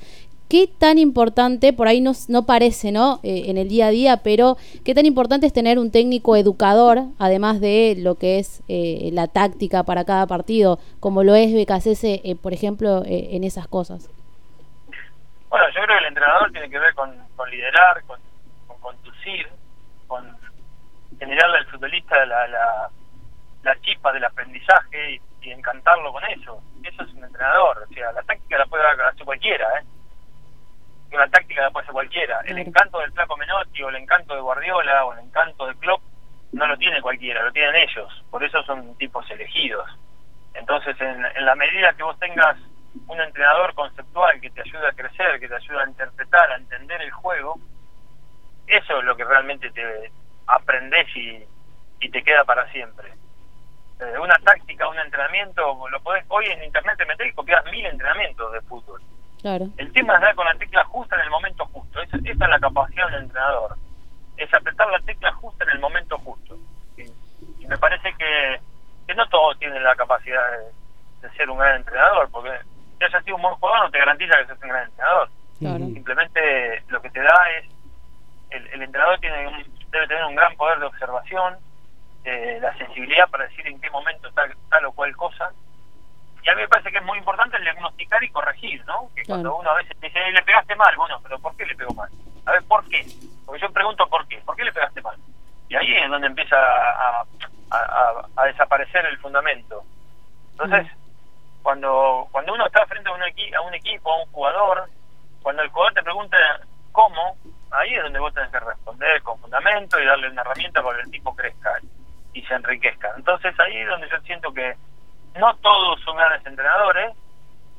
[0.52, 2.12] ¿Qué tan importante, por ahí no,
[2.46, 3.22] parece, ¿no?
[3.24, 7.04] Eh, en el día a día, pero qué tan importante es tener un técnico educador,
[7.20, 12.04] además de lo que es eh, la táctica para cada partido, como lo es BKCS,
[12.04, 14.10] eh, por ejemplo, eh, en esas cosas?
[15.48, 17.16] Bueno, yo creo que el entrenador tiene que ver con,
[17.50, 18.20] liderar, con,
[18.68, 19.48] con, conducir,
[20.08, 20.36] con
[21.18, 22.46] generarle al futbolista la,
[23.64, 26.62] la, chispa del aprendizaje y, encantarlo con eso.
[26.84, 27.88] Eso es un entrenador.
[27.90, 29.86] O sea, la táctica la puede hacer cualquiera, ¿eh?
[31.12, 32.42] Una táctica la puede hacer cualquiera.
[32.46, 36.02] El encanto del Flaco Menotti o el encanto de Guardiola o el encanto de Klopp
[36.54, 38.24] no lo tiene cualquiera, lo tienen ellos.
[38.30, 39.90] Por eso son tipos elegidos.
[40.54, 42.58] Entonces, en, en la medida que vos tengas
[43.08, 47.02] un entrenador conceptual que te ayude a crecer, que te ayude a interpretar, a entender
[47.02, 47.60] el juego,
[48.68, 50.12] eso es lo que realmente te
[50.48, 51.44] aprendes y,
[52.00, 53.14] y te queda para siempre.
[54.00, 57.86] Eh, una táctica, un entrenamiento, lo podés, hoy en internet te metés y copias mil
[57.86, 59.02] entrenamientos de fútbol.
[59.42, 59.68] Claro.
[59.78, 62.02] El tema es dar con la tecla justa en el momento justo.
[62.02, 63.76] Esa, esa es la capacidad del entrenador.
[64.38, 66.58] Es apretar la tecla justa en el momento justo.
[66.98, 67.04] Y,
[67.64, 68.60] y me parece que,
[69.08, 72.52] que no todos tienen la capacidad de, de ser un gran entrenador, porque
[73.00, 75.30] que hayas sido un buen jugador no te garantiza que seas un gran entrenador.
[75.60, 75.86] Claro.
[75.86, 77.66] Simplemente lo que te da es,
[78.52, 81.58] el, el entrenador tiene un- debe tener un gran poder de observación,
[82.24, 85.52] eh, la sensibilidad para decir en qué momento tal, tal o cual cosa.
[86.44, 89.10] Y a mí me parece que es muy importante el diagnosticar y corregir, ¿no?
[89.16, 91.76] Que cuando uno a veces dice, "Eh, le pegaste mal, bueno, pero ¿por qué le
[91.76, 92.10] pegó mal?
[92.46, 93.06] A ver, ¿por qué?
[93.46, 95.18] Porque yo pregunto por qué, ¿por qué le pegaste mal?
[95.70, 97.26] Y ahí es donde empieza a, a,
[97.78, 99.84] a- a desaparecer el fundamento.
[100.54, 100.88] Entonces,
[101.62, 104.90] cuando cuando uno está frente a un, equi- a un equipo, a un jugador,
[105.44, 106.38] cuando el jugador te pregunta
[106.92, 107.38] cómo,
[107.72, 111.04] ahí es donde vos tenés que responder con fundamento y darle una herramienta para que
[111.04, 111.72] el tipo crezca
[112.34, 113.12] y se enriquezca.
[113.16, 114.76] Entonces ahí es donde yo siento que
[115.40, 117.12] no todos son grandes entrenadores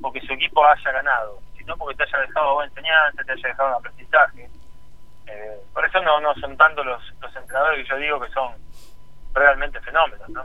[0.00, 3.68] porque su equipo haya ganado, sino porque te haya dejado buena enseñanza, te haya dejado
[3.68, 4.48] un aprendizaje.
[5.26, 8.52] Eh, por eso no no son tanto los, los entrenadores que yo digo que son
[9.34, 10.44] realmente fenómenos, ¿no?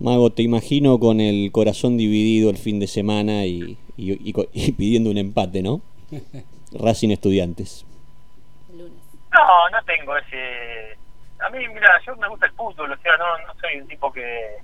[0.00, 5.10] Mago, te imagino con el corazón dividido el fin de semana y, y- y pidiendo
[5.10, 5.80] un empate, ¿no?
[6.72, 7.86] Racing Estudiantes.
[8.68, 10.96] No, no tengo ese...
[11.40, 14.12] A mí, mira, yo me gusta el fútbol, o sea, no, no soy un tipo
[14.12, 14.56] que,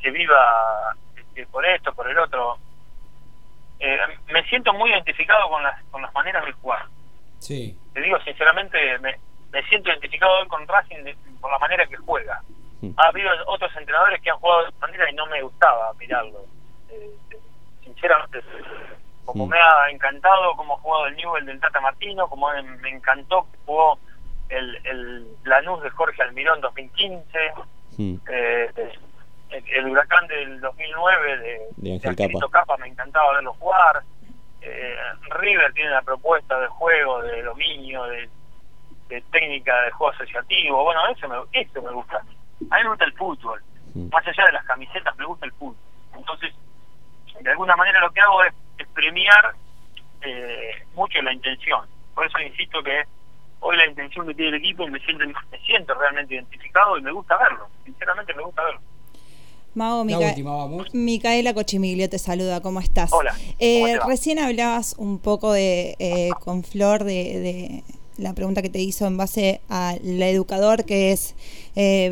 [0.00, 2.58] que viva este, por esto, por el otro.
[3.78, 3.98] Eh,
[4.32, 6.86] me siento muy identificado con las, con las maneras de jugar.
[7.38, 7.78] Sí.
[7.92, 9.16] Te digo sinceramente, me,
[9.52, 12.40] me siento identificado hoy con Racing de- por la manera que juega.
[12.98, 16.44] Ha habido otros entrenadores que han jugado de esta manera y no me gustaba mirarlo.
[16.90, 17.10] Eh,
[17.82, 18.40] sinceramente,
[19.24, 22.48] como me ha encantado cómo ha jugado el Newell del Tata Martino, como
[22.80, 23.98] me encantó que jugó
[24.50, 27.26] el, el Lanús de Jorge Almirón 2015,
[27.98, 28.16] Mm.
[28.30, 28.70] eh,
[29.50, 32.66] el, el Huracán del 2009 de, De Ángel Angelito Capa.
[32.66, 34.02] Capa me encantaba verlo jugar.
[34.60, 34.96] Eh,
[35.38, 38.28] River tiene una propuesta de juego, de dominio, de,
[39.08, 40.82] de técnica de juego asociativo.
[40.82, 42.16] Bueno, eso me, eso me gusta.
[42.70, 43.62] A mí me gusta el fútbol.
[44.12, 45.76] Más allá de las camisetas, me gusta el fútbol.
[46.14, 46.52] Entonces,
[47.40, 49.54] de alguna manera lo que hago es, es premiar
[50.22, 51.86] eh, mucho la intención.
[52.14, 53.04] Por eso insisto que
[53.60, 57.12] hoy la intención que tiene el equipo me siento, me siento realmente identificado y me
[57.12, 57.68] gusta verlo.
[57.84, 58.80] Sinceramente me gusta verlo.
[59.76, 60.86] Mago, La Mica- última, vamos.
[60.94, 63.12] Micaela Cochimiglio te saluda, ¿cómo estás?
[63.12, 64.06] Hola, Eh, ¿cómo te va?
[64.06, 67.82] recién hablabas un poco de, eh, con Flor de, de
[68.16, 71.34] la pregunta que te hizo en base al educador que es
[71.74, 72.08] eh,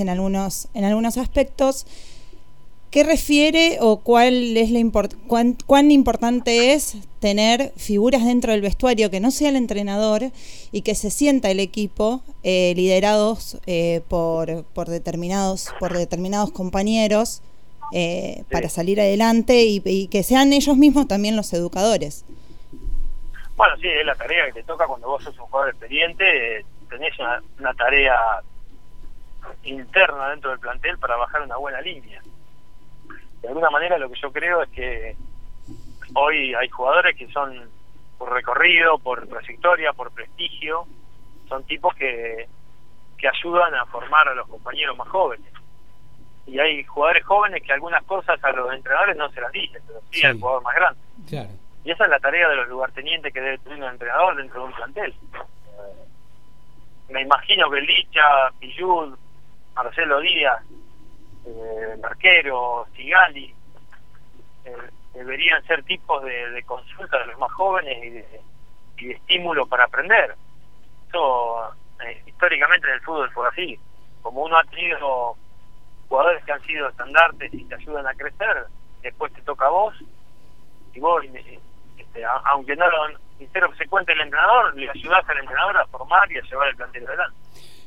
[0.00, 1.86] en algunos, en algunos aspectos.
[2.92, 8.60] ¿Qué refiere o cuál es la import- cuán, cuán importante es tener figuras dentro del
[8.60, 10.30] vestuario que no sea el entrenador
[10.72, 17.40] y que se sienta el equipo eh, liderados eh, por, por determinados por determinados compañeros
[17.94, 22.26] eh, para salir adelante y, y que sean ellos mismos también los educadores.
[23.56, 26.58] Bueno, sí, es la tarea que te toca cuando vos sos un jugador experiente.
[26.58, 28.18] eh, tenés una, una tarea
[29.64, 32.20] interna dentro del plantel para bajar una buena línea.
[33.42, 35.16] De alguna manera lo que yo creo es que
[36.14, 37.68] hoy hay jugadores que son
[38.18, 40.86] por recorrido, por trayectoria, por prestigio,
[41.48, 42.46] son tipos que,
[43.18, 45.52] que ayudan a formar a los compañeros más jóvenes.
[46.46, 50.00] Y hay jugadores jóvenes que algunas cosas a los entrenadores no se las dicen, pero
[50.10, 50.26] sí, Sí.
[50.26, 51.00] al jugador más grande.
[51.28, 51.50] Claro.
[51.84, 54.66] Y esa es la tarea de los lugartenientes que debe tener un entrenador dentro de
[54.66, 55.10] un plantel.
[55.34, 56.04] Eh,
[57.10, 59.16] me imagino que Licha, Pillud,
[59.74, 60.62] Marcelo Díaz,
[61.46, 63.54] eh, Marquero, Sigali,
[64.64, 64.76] eh,
[65.14, 70.34] deberían ser tipos de, consulta de los más jóvenes y de, estímulo para aprender.
[71.08, 71.74] Eso
[72.04, 73.78] eh, históricamente en el fútbol fue así.
[74.22, 75.36] Como uno ha tenido
[76.08, 78.66] jugadores que han sido estandartes y te ayudan a crecer,
[79.02, 79.94] después te toca a vos
[80.94, 81.24] y vos,
[81.98, 85.76] este, a- aunque no lo sincero que se cuente el entrenador, le ayudás al entrenador
[85.78, 87.36] a formar y a llevar el plantel adelante.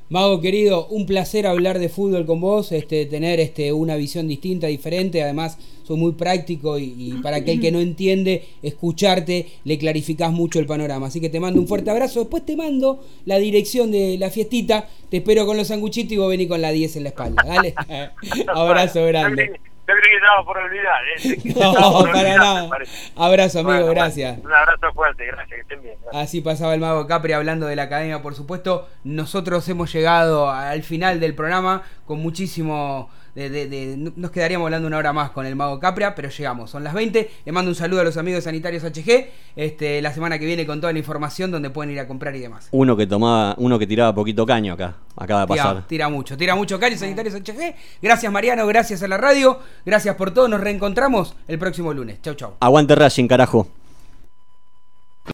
[0.08, 4.68] Mago querido, un placer hablar de fútbol con vos, este, tener este, una visión distinta,
[4.68, 10.60] diferente, además soy muy práctico y, para aquel que no entiende, escucharte, le clarificás mucho
[10.60, 11.08] el panorama.
[11.08, 14.88] Así que te mando un fuerte abrazo, después te mando la dirección de la fiestita,
[15.10, 17.74] te espero con los sanguchitos y vos venís con la 10 en la espalda, ¿vale?
[18.48, 19.60] abrazo grande.
[19.88, 21.02] Yo creo que estaba por olvidar.
[21.16, 21.54] ¿eh?
[21.56, 22.70] No, para nada.
[23.16, 24.40] Abrazo, amigo, gracias.
[24.40, 25.96] un abrazo fuerte, gracias, que estén bien.
[26.12, 28.88] Así pasaba el mago Capri hablando de la academia, por supuesto.
[29.04, 35.12] Nosotros hemos llegado al final del programa con muchísimo de, nos quedaríamos hablando una hora
[35.12, 37.30] más con el mago Capria, pero llegamos, son las 20.
[37.46, 39.28] Le mando un saludo a los amigos sanitarios HG.
[39.56, 42.40] Este, la semana que viene con toda la información donde pueden ir a comprar y
[42.40, 42.70] demás.
[42.72, 45.88] Uno que tomaba, uno que tiraba poquito caño acá, acaba de pasar.
[45.88, 47.76] Tira, mucho, tira mucho caño sanitarios HG.
[48.02, 50.48] Gracias Mariano, gracias a la radio, gracias por todo.
[50.48, 52.22] Nos reencontramos el próximo lunes.
[52.22, 52.54] Chau, chau.
[52.62, 53.68] Aguante Racing, carajo.